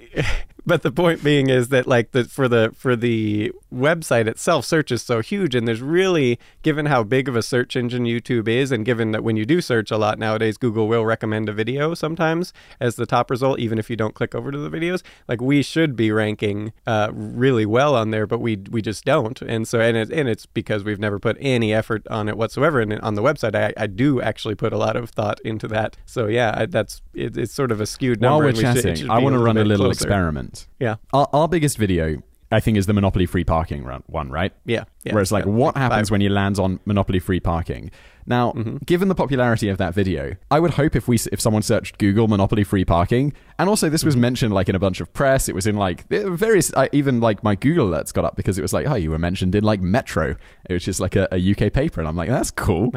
[0.70, 4.92] but the point being is that like the for the for the website itself, search
[4.92, 8.72] is so huge, and there's really given how big of a search engine YouTube is,
[8.72, 11.94] and given that when you do search a lot nowadays, Google will recommend a video
[11.94, 15.02] sometimes as the top result, even if you don't click over to the videos.
[15.28, 19.42] Like we should be ranking uh, really well on there, but we we just don't,
[19.42, 22.80] and so and it, and it's because we've never put any effort on it whatsoever.
[22.80, 25.98] And on the website, I, I do actually put a lot of thought into that.
[26.06, 28.46] So yeah, I, that's it, it's sort of a skewed number.
[28.46, 30.06] While we're we should- it chatting, should I want to run a little closer.
[30.06, 30.59] experiment.
[30.80, 34.52] Yeah, Our, our biggest video, I think, is the Monopoly free parking run, one, right?
[34.66, 35.14] yeah, yeah.
[35.14, 35.52] Whereas, like, yeah.
[35.52, 37.92] what happens when you land on Monopoly free parking?
[38.26, 38.78] Now, Mm-hmm.
[38.86, 42.28] given the popularity of that video, I would hope if we if someone searched Google
[42.28, 44.22] Monopoly free parking, and also this was Mm-hmm.
[44.22, 47.20] mentioned mentioned like in a bunch of press, it was in like various, I, even
[47.22, 49.64] like my Google alerts got up because it was like, oh, you were mentioned in
[49.64, 50.36] like Metro,
[50.70, 52.92] it was just like a, a UK paper, and I'm like, that's cool.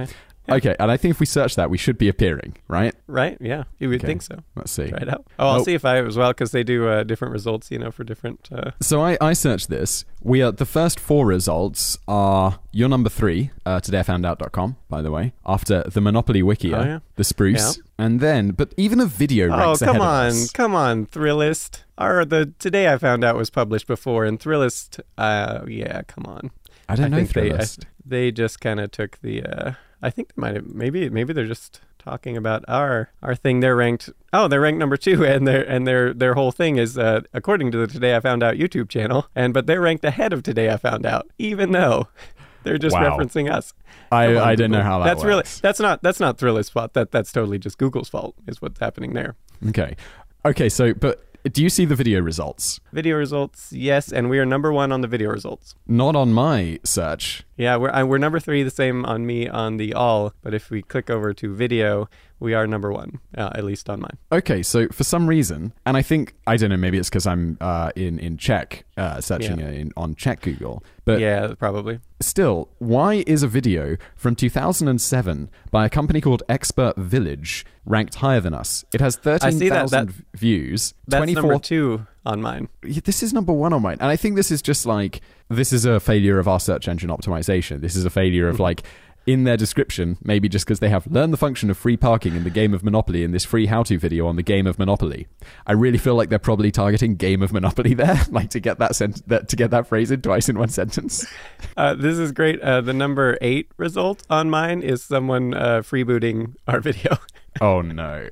[0.48, 0.54] Yeah.
[0.56, 2.94] Okay, and I think if we search that, we should be appearing, right?
[3.06, 3.38] right?
[3.40, 4.06] Yeah, you would Okay.
[4.08, 4.38] think so.
[4.56, 4.88] Let's see.
[4.88, 5.24] Try it out.
[5.38, 5.64] Oh, I'll Oh.
[5.64, 8.48] see if I as well because they do uh, different results, you know, for different.
[8.50, 10.04] Uh, So I, I searched this.
[10.20, 15.32] We are the first four results are your number three, uh, todayIfoundout.com, by the way,
[15.46, 16.98] after the Monopoly Wikia, Oh, yeah.
[17.16, 21.84] the Spruce, and then, but even a video oh, come on, come on, Thrillist.
[21.98, 24.98] Our the today I found out was published before, and Thrillist.
[25.16, 26.50] Uh, yeah, come on.
[26.88, 27.84] I don't know think they- I- Thrillist.
[28.04, 29.44] They just kind of took the.
[29.44, 33.60] Uh, I think they might have maybe maybe they're just talking about our our thing.
[33.60, 34.10] They're ranked.
[34.32, 37.70] Oh, they're ranked number two, and their and their their whole thing is uh, according
[37.72, 40.70] to the Today I Found Out YouTube channel, and but they're ranked ahead of Today
[40.70, 42.08] I Found Out, even though
[42.64, 43.16] they're just Wow.
[43.16, 43.72] referencing us.
[44.10, 46.92] I, I didn't know how that that's really that's not that's not Thrillist's fault.
[46.94, 48.34] That that's totally just Google's fault.
[48.46, 49.36] Is what's happening there.
[49.68, 49.96] Okay.
[50.44, 52.78] Okay, so, but do you see the video results?
[52.92, 55.74] Video results, yes, and we are number one on the video results.
[55.86, 57.42] Not on my search.
[57.56, 60.34] Yeah, we're I, we're number three, the same on me on the all.
[60.42, 62.08] But if we click over to video,
[62.42, 64.18] we are number one, uh, at least on mine.
[64.30, 67.56] Okay, so for some reason, and I think I don't know, maybe it's because I'm
[67.60, 69.68] uh, in in Czech uh, searching Yeah.
[69.70, 72.00] in, on Czech Google, but yeah, probably.
[72.20, 78.40] Still, why is a video from 2007 by a company called Expert Village ranked higher
[78.40, 78.84] than us?
[78.94, 79.88] It has I see that.
[79.88, 80.94] 13,000 That- views.
[81.08, 82.68] That's 24 number two on mine.
[82.82, 83.96] This is number one on mine.
[84.00, 87.10] And I think this is just like, this is a failure of our search engine
[87.10, 87.80] optimization.
[87.80, 88.54] This is a failure Mm-hmm.
[88.54, 88.82] of like,
[89.26, 92.44] in their description, maybe just because they have learned the function of free parking in
[92.44, 95.26] the game of Monopoly in this free how to video on the game of Monopoly.
[95.66, 98.96] I really feel like they're probably targeting game of Monopoly there, like to get that,
[98.96, 101.26] sent- that to get that phrase in twice in one sentence.
[101.76, 102.60] Uh, this is great.
[102.60, 107.16] Uh, the number eight result on mine is someone uh, freebooting our video.
[107.60, 108.28] Oh no.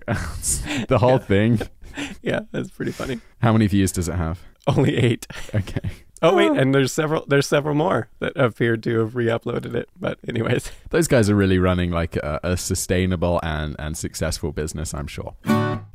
[0.89, 1.61] the whole thing.
[2.23, 3.21] yeah, that's pretty funny.
[3.43, 4.41] How many views does it have?
[4.67, 5.27] Only eight.
[5.55, 5.91] Okay.
[6.23, 9.89] Oh wait, and there's several there's several more that appeared to have re-uploaded it.
[9.99, 14.93] But anyways, Those guys are really running like a, a sustainable and, and successful business,
[14.93, 15.35] I'm sure.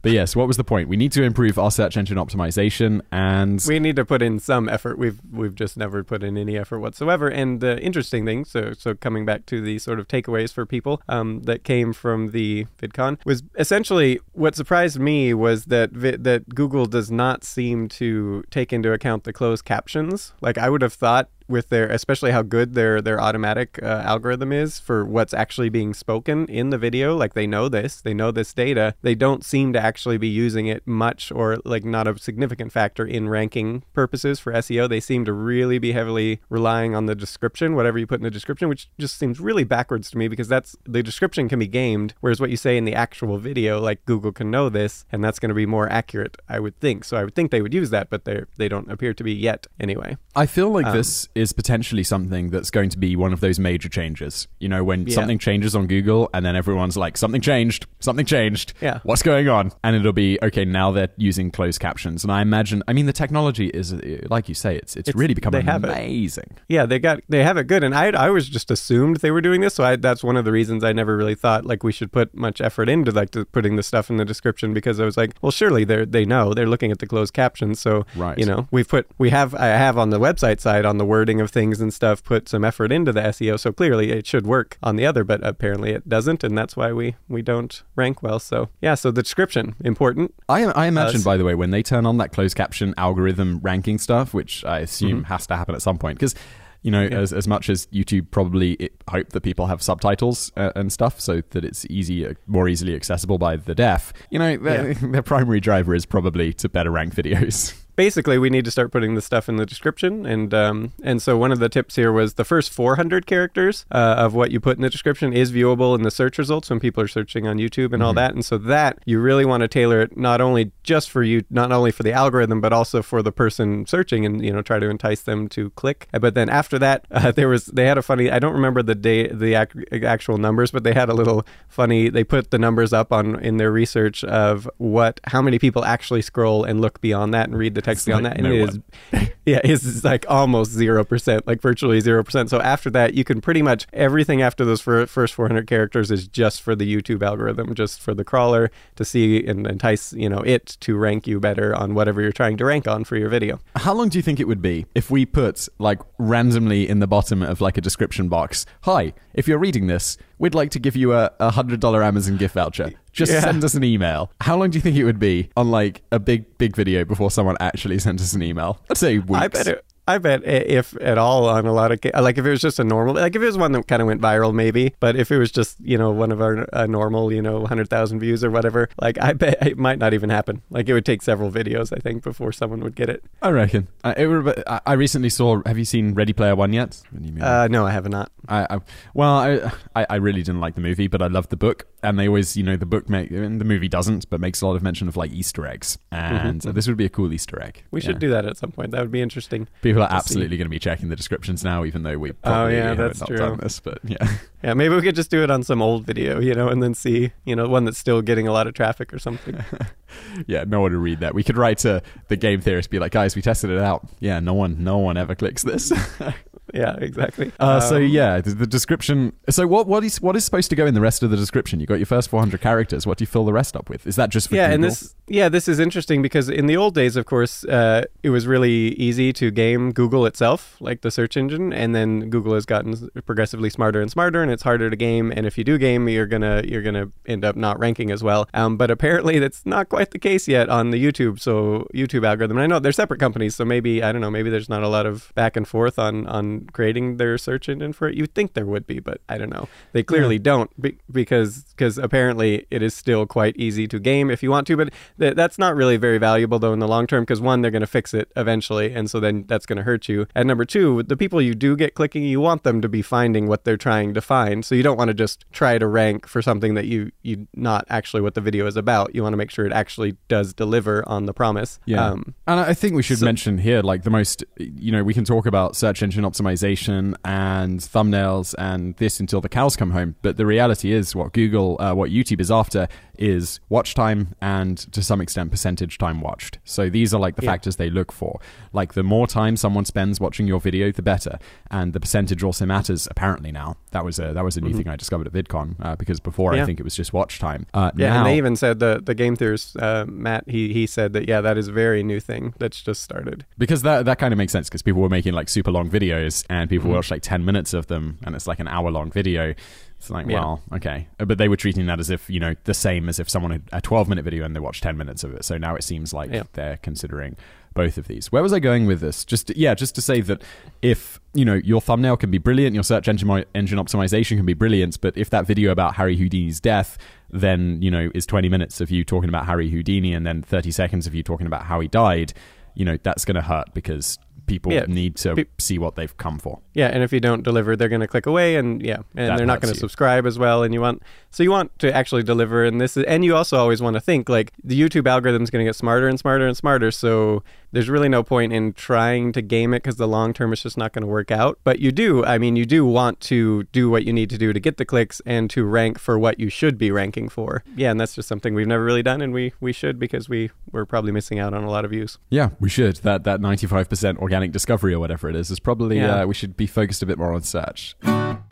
[0.06, 0.88] But yes, what was the point?
[0.88, 4.70] We need to improve our search engine optimization and we need to put in some
[4.70, 5.00] effort.
[5.00, 7.28] We've we've just never put in any effort whatsoever.
[7.28, 11.02] And the interesting thing, so so coming back to the sort of takeaways for people
[11.10, 16.50] um, that came from the VidCon was essentially what surprised me was that vi- that
[16.54, 20.34] Google does not seem to take into account the closed captions.
[20.40, 24.52] Like I would have thought with their especially how good their their automatic uh, algorithm
[24.52, 27.16] is for what's actually being spoken in the video.
[27.16, 28.96] Like they know this they know this data.
[29.02, 33.06] They don't seem to actually be using it much or like not a significant factor
[33.06, 37.76] in ranking purposes for SEO they seem to really be heavily relying on the description
[37.76, 40.76] whatever you put in the description which just seems really backwards to me because that's
[40.86, 44.32] the description can be gamed whereas what you say in the actual video like Google
[44.32, 47.04] can know this and that's going to be more accurate I would think.
[47.04, 49.34] So I would think they would use that but they they don't appear to be
[49.34, 50.18] yet anyway.
[50.36, 53.60] I feel like Um, this is potentially something that's going to be one of those
[53.60, 54.48] major changes.
[54.60, 55.16] You know, when Yeah.
[55.16, 58.74] something changes on Google and then everyone's like, something changed, something changed.
[58.82, 59.00] Yeah.
[59.04, 59.72] What's going on?
[59.84, 62.24] And it'll be, okay, now they're using closed captions.
[62.24, 63.94] And I imagine, I mean, the technology is,
[64.30, 65.90] like you say, it's, it's, It's- really become they have it.
[65.90, 66.56] amazing.
[66.70, 69.42] Yeah, they got they have it good, and I I was just assumed they were
[69.42, 71.92] doing this, so I, that's one of the reasons I never really thought like we
[71.92, 75.06] should put much effort into like to putting the stuff in the description because I
[75.06, 78.38] was like, well, surely they're, they know they're looking at the closed captions, so Right.
[78.38, 81.42] you know we've put we have I have on the website side on the wording
[81.42, 84.78] of things and stuff put some effort into the SEO, so clearly it should work
[84.84, 88.38] on the other, but apparently it doesn't, and that's why we we don't rank well.
[88.40, 90.36] So yeah, so the description important.
[90.48, 93.60] I, I imagine, Uh, by the way, when they turn on that closed caption algorithm
[93.64, 96.36] ranking stuff, which I assume has to happen at some point, because
[96.84, 97.14] you know, Mm-hmm.
[97.14, 97.20] Yeah.
[97.22, 101.20] as, as much as YouTube probably it, hope that people have subtitles uh, and stuff,
[101.20, 104.14] so that it's easy, uh, more easily accessible by the deaf.
[104.30, 107.74] You know, their, their primary driver is probably to better rank videos.
[107.96, 110.26] basically we need to start putting the stuff in the description.
[110.26, 114.16] And um, and so one of the tips here was the first 400 characters uh,
[114.18, 117.04] of what you put in the description is viewable in the search results when people
[117.04, 118.34] are searching on YouTube and all that.
[118.34, 121.72] And so that you really want to tailor it not only just for you not
[121.72, 124.90] only for the algorithm but also for the person searching and you know try to
[124.90, 126.08] entice them to click.
[126.12, 128.96] But then after that uh, there was they had a funny I don't remember the
[128.96, 132.94] day the ac- actual numbers but they had a little funny they put the numbers
[132.94, 137.34] up on in their research of what how many people actually scroll and look beyond
[137.34, 138.80] that and read the text It's on that and no it is
[139.46, 142.50] yeah it's like almost zero percent like virtually zero percent.
[142.50, 146.28] So after that you can pretty much everything after those fir- first 400 characters is
[146.28, 150.40] just for the youtube algorithm just for the crawler to see and entice you know
[150.40, 153.60] it to rank you better on whatever you're trying to rank on for your video.
[153.76, 157.08] How long do you think it would be if we put, like, randomly in the
[157.08, 160.96] bottom of, like, a description box, Hi, if you're reading this, we'd like to give
[160.96, 162.92] you a, a $100 Amazon gift voucher.
[163.16, 163.40] Just Yeah.
[163.40, 164.30] send us an email.
[164.42, 167.32] How long do you think it would be on, like, a big, big video before
[167.32, 168.80] someone actually sent us an email?
[168.90, 169.42] I'd say weeks.
[169.42, 169.86] I bet it.
[170.08, 172.84] I bet if at all on a lot of like if it was just a
[172.84, 175.40] normal like if it was one that kind of went viral maybe but if it
[175.40, 178.88] was just you know one of our a normal you know 100,000 views or whatever
[179.02, 182.00] like I bet it might not even happen like it would take several videos I
[182.02, 183.88] think before someone would get it I reckon.
[184.04, 185.64] Uh, it would, I- I recently saw.
[185.66, 187.02] Have you seen Ready Player One yet?
[187.10, 187.42] What do you mean?
[187.44, 188.80] uh no I have not I, I
[189.16, 192.18] well, I, I I really didn't like the movie, but I loved the book, and
[192.20, 194.76] they always, you know, the book make and the movie doesn't, but makes a lot
[194.76, 196.74] of mention of like Easter eggs, and Mhm.
[196.74, 197.84] this would be a cool Easter egg.
[197.92, 200.16] we should do that at some point that would be interesting People are see.
[200.16, 202.98] absolutely going to be checking the descriptions now, even though we Oh, probably yeah, have
[202.98, 203.38] that's not true.
[203.38, 203.80] done this.
[203.80, 204.18] But yeah,
[204.64, 206.94] yeah maybe we could just do it on some old video you know and then
[206.94, 209.56] see you know one that's still getting a lot of traffic or something
[210.48, 211.34] yeah, no one would read that.
[211.36, 214.08] We could write to the game theorist, be like, guys, we tested it out.
[214.20, 215.92] Yeah, no one, no one ever clicks this.
[216.74, 219.34] yeah exactly Uh, so Um, yeah, the, the description.
[219.50, 221.80] So what what is what is supposed to go in the rest of the description?
[221.80, 223.08] You got your first 400 characters.
[223.08, 224.06] What do you fill the rest up with?
[224.06, 224.76] Is that just for yeah, Google?
[224.76, 228.30] and this yeah, this is interesting because in the old days, of course, uh, it
[228.30, 232.66] was really easy to game Google itself, like the search engine, and then Google has
[232.66, 235.32] gotten progressively smarter and smarter, and it's harder to game.
[235.36, 238.48] And if you do game, you're gonna you're gonna end up not ranking as well.
[238.54, 241.40] Um, but apparently, that's not quite the case yet on the YouTube.
[241.40, 242.58] So YouTube algorithm.
[242.58, 244.32] And I know they're separate companies, so maybe I don't know.
[244.32, 247.94] Maybe there's not a lot of back and forth on on creating their search engine
[247.94, 248.16] for it.
[248.16, 249.68] You'd think there would be, but I don't know.
[249.94, 254.42] They clearly don't be, because because apparently it is still quite easy to game if
[254.44, 257.24] you want to, but th- that's not really very valuable though in the long term
[257.24, 260.08] because one they're going to fix it eventually, and so then that's going to hurt
[260.08, 260.28] you.
[260.36, 263.48] And number two, the people you do get clicking, you want them to be finding
[263.48, 266.42] what they're trying to find, so you don't want to just try to rank for
[266.42, 269.14] something that you you not actually what the video is about.
[269.16, 271.80] You want to make sure it actually does deliver on the promise.
[271.86, 272.06] Yeah.
[272.06, 275.14] Um, And I think we should So- mention here, like the most, you know, we
[275.14, 279.92] can talk about search engine optimization optimization and thumbnails and this until the cows come
[279.92, 280.16] home.
[280.22, 284.78] But the reality is, what Google, uh, what YouTube is after is watch time and
[284.92, 286.60] to some extent percentage time watched.
[286.66, 287.52] So these are like the Yeah.
[287.52, 288.40] factors they look for.
[288.74, 291.40] Like the more time someone spends watching your video, the better.
[291.72, 293.78] And the percentage also matters apparently now.
[293.92, 296.52] That was a that was a new thing I discovered at VidCon uh, because before
[296.54, 296.66] I Mm-hmm.
[296.66, 297.68] Think it was just watch time.
[297.74, 300.88] Uh, Yeah, now, and they even said the the game theorist uh, Matt he he
[300.88, 303.46] said that yeah that is a very new thing that's just started.
[303.58, 306.35] because that that kind of makes sense because people were making like super long videos
[306.50, 306.96] and people Mhm.
[306.96, 309.54] watch like 10 minutes of them and it's like an hour long video
[309.98, 310.40] it's like Yeah.
[310.40, 313.20] well okay Uh, but they were treating that as if you know the same as
[313.20, 315.58] if someone had a 12 minute video and they watched 10 minutes of it so
[315.58, 316.44] now it seems like Yeah.
[316.54, 317.36] they're considering
[317.74, 320.42] both of these where was i going with this just yeah just to say that
[320.82, 324.54] if you know your thumbnail can be brilliant your search engine engine optimization can be
[324.54, 326.98] brilliant but if that video about harry houdini's death
[327.30, 330.72] then you know is 20 minutes of you talking about harry houdini and then 30
[330.72, 332.32] seconds of you talking about how he died
[332.76, 334.86] you know that's going to hurt because people Yeah.
[334.88, 337.90] need to Pe- see what they've come for Yeah, and if you don't deliver, they're
[337.90, 340.64] going to click away, and yeah, and That they're not going to subscribe as well.
[340.64, 341.02] And you want
[341.36, 344.00] so you want to actually deliver, and this is, and you also always want to
[344.00, 346.92] think like the YouTube algorithm is going to get smarter and smarter and smarter.
[346.92, 347.44] So
[347.74, 350.78] there's really no point in trying to game it because the long term is just
[350.78, 351.60] not going to work out.
[351.66, 354.54] But you do, I mean, you do want to do what you need to do
[354.54, 357.66] to get the clicks and to rank for what you should be ranking for.
[357.76, 360.52] Yeah, and that's just something we've never really done, and we we should because we
[360.72, 362.18] we're probably missing out on a lot of views.
[362.30, 366.22] yeah we should that that 95% organic discovery or whatever it is is probably Yeah.
[366.22, 367.96] uh, we should be focused a bit more on search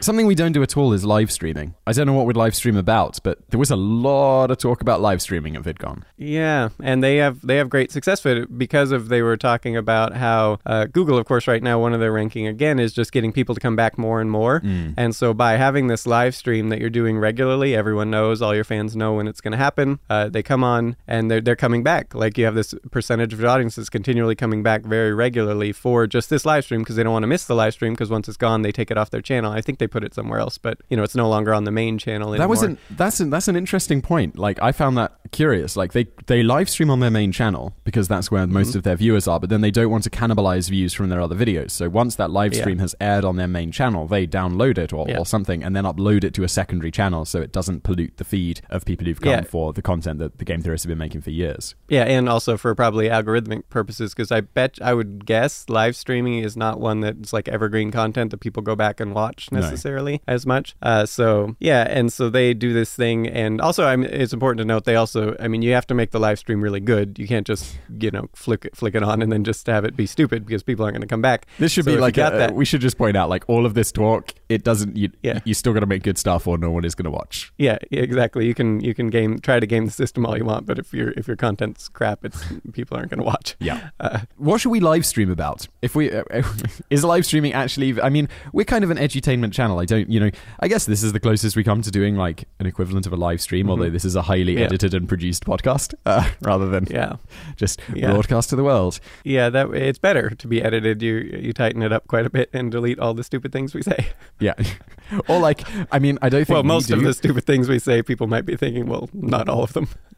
[0.02, 2.56] something we don't do at all is live streaming i don't know what we'd live
[2.56, 6.70] stream about but there was a lot of talk about live streaming at vidcon Yeah,
[6.82, 10.16] and they have they have great success with it because of they were talking about
[10.16, 13.32] how uh, Google, of course, right now one of their ranking again is just getting
[13.32, 14.62] people to come back more and more.
[14.62, 14.94] Mm.
[14.98, 18.64] And so by having this live stream that you're doing regularly, everyone knows, all your
[18.64, 20.00] fans know when it's going to happen.
[20.10, 22.16] Uh, they come on and they're they're coming back.
[22.16, 26.08] Like you have this percentage of your audience that's continually coming back very regularly for
[26.08, 28.28] just this live stream because they don't want to miss the live stream because once
[28.28, 29.52] it's gone, they take it off their channel.
[29.52, 31.72] I think they put it somewhere else, but you know it's no longer on the
[31.72, 32.48] main channel anymore.
[32.48, 34.38] That was an that's an, that's an interesting point.
[34.38, 35.76] Like I found that curious.
[35.76, 38.54] Like they they live stream on their main channel because that's where Mm-hmm.
[38.54, 41.22] most of their viewers are, but then they don't want to cannibalize views from their
[41.22, 41.72] other videos.
[41.72, 42.62] So once that live Yeah.
[42.62, 45.20] stream has aired on their main channel, they download it or, Yeah.
[45.20, 48.24] or something and then upload it to a secondary channel so it doesn't pollute the
[48.26, 49.42] feed of people who've come Yeah.
[49.44, 51.76] for the content that the game theorists have been making for years.
[51.90, 56.40] Yeah, and also for probably algorithmic purposes, because I bet I would guess live streaming
[56.40, 59.60] is not one that's like evergreen content that people go back and watch No.
[59.62, 60.76] necessarily as much.
[60.82, 64.60] Uh, so yeah, and so they do this thing, and also I mean, it's important
[64.60, 67.18] to note they also, I mean, you have to make the live stream really good.
[67.20, 69.96] You can't just you know flick it, flick it on and then just have it
[69.96, 71.48] be stupid because people aren't going to come back.
[71.60, 72.56] This should So be like a, that.
[72.56, 75.40] we should just point out like all of this talk it doesn't you Yeah.
[75.46, 77.52] you still got to make good stuff or no one is going to watch.
[77.58, 78.46] Yeah, yeah, exactly.
[78.46, 80.94] You can you can game try to game the system all you want, but if
[80.94, 83.56] your if your content's crap, it's people aren't going to watch.
[83.60, 83.90] Yeah.
[84.00, 85.68] Uh, What should we live stream about?
[85.82, 86.24] If we uh,
[86.90, 88.00] is live streaming actually?
[88.02, 89.80] I mean, we're kind of an edutainment channel.
[89.80, 90.32] I don't, you know.
[90.60, 93.16] I guess this is the closest we come to doing like an equivalent of a
[93.16, 93.70] live stream.
[93.70, 94.60] Although this is a highly Mm-hmm.
[94.60, 94.66] Yeah.
[94.66, 97.14] edited and produced podcast, uh, rather than yeah.
[97.56, 98.12] just Yeah.
[98.12, 99.00] broadcast to the world.
[99.24, 101.02] Yeah, that it's better to be edited.
[101.02, 103.82] You you tighten it up quite a bit and delete all the stupid things we
[103.82, 104.08] say.
[104.40, 104.54] Yeah,
[105.28, 107.80] or like, I mean, I don't think Well, we most of the stupid things we
[107.80, 109.88] say, people might be thinking, well, not all of them.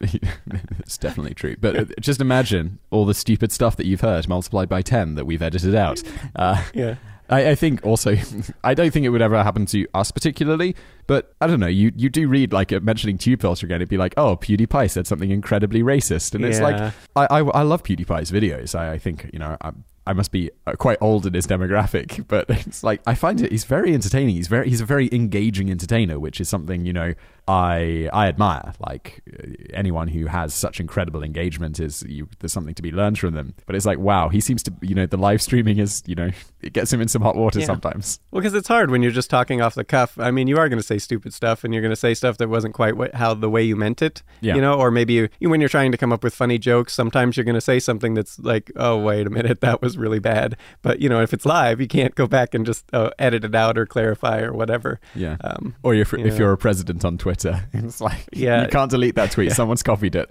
[0.80, 1.56] it's definitely true.
[1.60, 5.24] But uh, just imagine all the stupid stuff that you've heard multiplied by 10 that
[5.24, 6.02] we've edited out.
[6.34, 6.96] Uh, Yeah.
[7.28, 8.16] I, I think also,
[8.64, 11.66] I don't think it would ever happen to us particularly, but I don't know.
[11.66, 13.76] You you do read like uh, mentioning Tubefilter again.
[13.76, 17.62] It'd be like, oh, PewDiePie said something incredibly racist, and it's like, I, I I
[17.62, 18.78] love PewDiePie's videos.
[18.78, 19.72] I, I think you know I
[20.06, 23.50] I must be uh, quite old in his demographic, but it's like I find it.
[23.50, 24.36] He's very entertaining.
[24.36, 27.14] He's very he's a very engaging entertainer, which is something you know
[27.48, 28.74] I I admire.
[28.80, 29.22] Like
[29.72, 33.54] anyone who has such incredible engagement is you, there's something to be learned from them.
[33.66, 36.30] But it's like wow, he seems to you know the live streaming is you know
[36.60, 37.66] it gets him in some hot water Yeah.
[37.66, 38.18] sometimes.
[38.30, 40.18] Well, because it's hard when you're just talking off the cuff.
[40.18, 42.38] I mean, you are going to say stupid stuff, and you're going to say stuff
[42.38, 44.22] that wasn't quite what, how the way you meant it.
[44.40, 44.56] Yeah.
[44.56, 46.92] You know, or maybe you, you- when you're trying to come up with funny jokes,
[46.92, 50.18] sometimes you're going to say something that's like, "Oh, wait a minute, that was really
[50.18, 53.44] bad." But you know, if it's live, you can't go back and just uh, edit
[53.44, 54.98] it out or clarify or whatever.
[55.14, 55.36] Yeah.
[55.42, 56.38] Um, Or if, if yeah.
[56.38, 57.35] you're a president on Twitter,
[57.72, 58.62] it's like Yeah.
[58.62, 59.46] you can't delete that tweet.
[59.48, 59.54] Yeah.
[59.54, 60.28] Someone's copied it.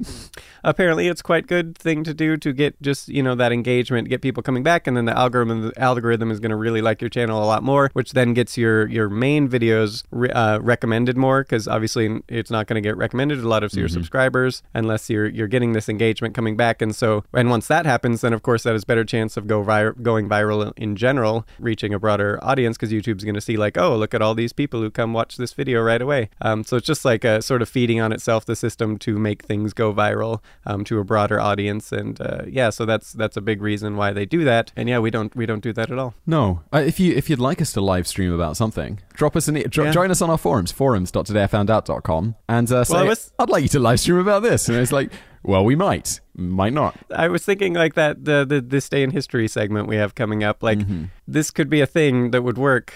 [0.64, 4.22] apparently it's quite good thing to do to get just you know that engagement get
[4.22, 7.10] people coming back and then the algorithm the algorithm is going to really like your
[7.10, 11.44] channel a lot more which then gets your your main videos re- uh, recommended more
[11.44, 15.28] because obviously it's not going to get recommended a lot of your subscribers unless you're
[15.28, 18.64] you're getting this engagement coming back and so and once that happens then of course
[18.64, 22.76] that has better chance of go vir- going viral in general reaching a broader audience
[22.78, 25.38] because youtube's going to see like oh look at all these people who come watch
[25.38, 28.46] this video right away um, so it's just like a sort of feeding on itself
[28.46, 31.92] the system to make things go viral um, to a broader audience.
[31.92, 34.72] And uh, yeah, so that's that's a big reason why they do that.
[34.78, 36.14] And yeah, we don't we don't do that at all.
[36.28, 39.48] No, uh, if you if you'd like us to live stream about something, drop us
[39.48, 39.92] an e- dro- Yeah.
[39.92, 43.80] join us on our forums, forums.todayIfoundout.com, and uh, say, Well, was- I'd like you to
[43.80, 44.70] live stream about this.
[44.70, 45.12] And it's like,
[45.44, 46.96] well, we might, might not.
[47.16, 50.44] I was thinking like that the, the this day in history segment we have coming
[50.44, 50.64] up.
[50.64, 51.06] Like Mm-hmm.
[51.28, 52.94] this could be a thing that would work.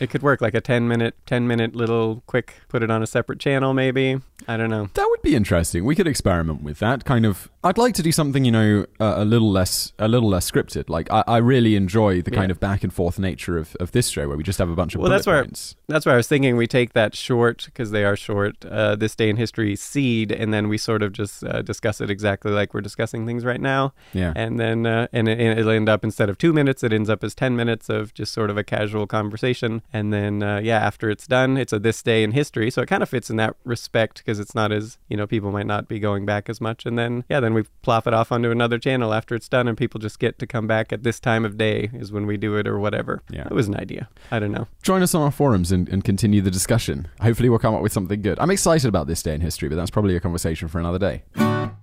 [0.00, 3.06] It could work like a ten minute ten minute little quick put it on a
[3.06, 4.18] separate channel maybe.
[4.48, 4.90] I don't know.
[4.94, 5.84] That would be interesting.
[5.84, 7.48] We could experiment with that kind of.
[7.62, 10.88] I'd like to do something, you know, uh, a little less, a little less scripted.
[10.90, 14.08] Like I, I really enjoy the kind of back and forth nature of, of this
[14.08, 15.76] show, where we just have a bunch of Well, bullet that's where- points.
[15.86, 18.64] That's why I was thinking we take that short because they are short.
[18.64, 22.10] Uh, this day in history seed, and then we sort of just uh, discuss it
[22.10, 23.92] exactly like we're discussing things right now.
[24.12, 24.32] Yeah.
[24.34, 27.22] And then uh, and it, it'll end up instead of two minutes, it ends up
[27.22, 29.81] as ten minutes of just sort of a casual conversation.
[29.92, 32.88] And then uh, yeah, after it's done, it's a this day in history, so it
[32.88, 35.88] kind of fits in that respect because it's not as you know people might not
[35.88, 36.86] be going back as much.
[36.86, 39.76] And then yeah, then we plop it off onto another channel after it's done, and
[39.76, 42.56] people just get to come back at this time of day is when we do
[42.56, 43.22] it or whatever.
[43.30, 43.46] Yeah.
[43.46, 44.08] it was an idea.
[44.30, 44.66] I don't know.
[44.82, 47.08] Join us on our forums and, and continue the discussion.
[47.20, 48.38] Hopefully, we'll come up with something good.
[48.38, 51.22] I'm excited about this day in history, but that's probably a conversation for another day.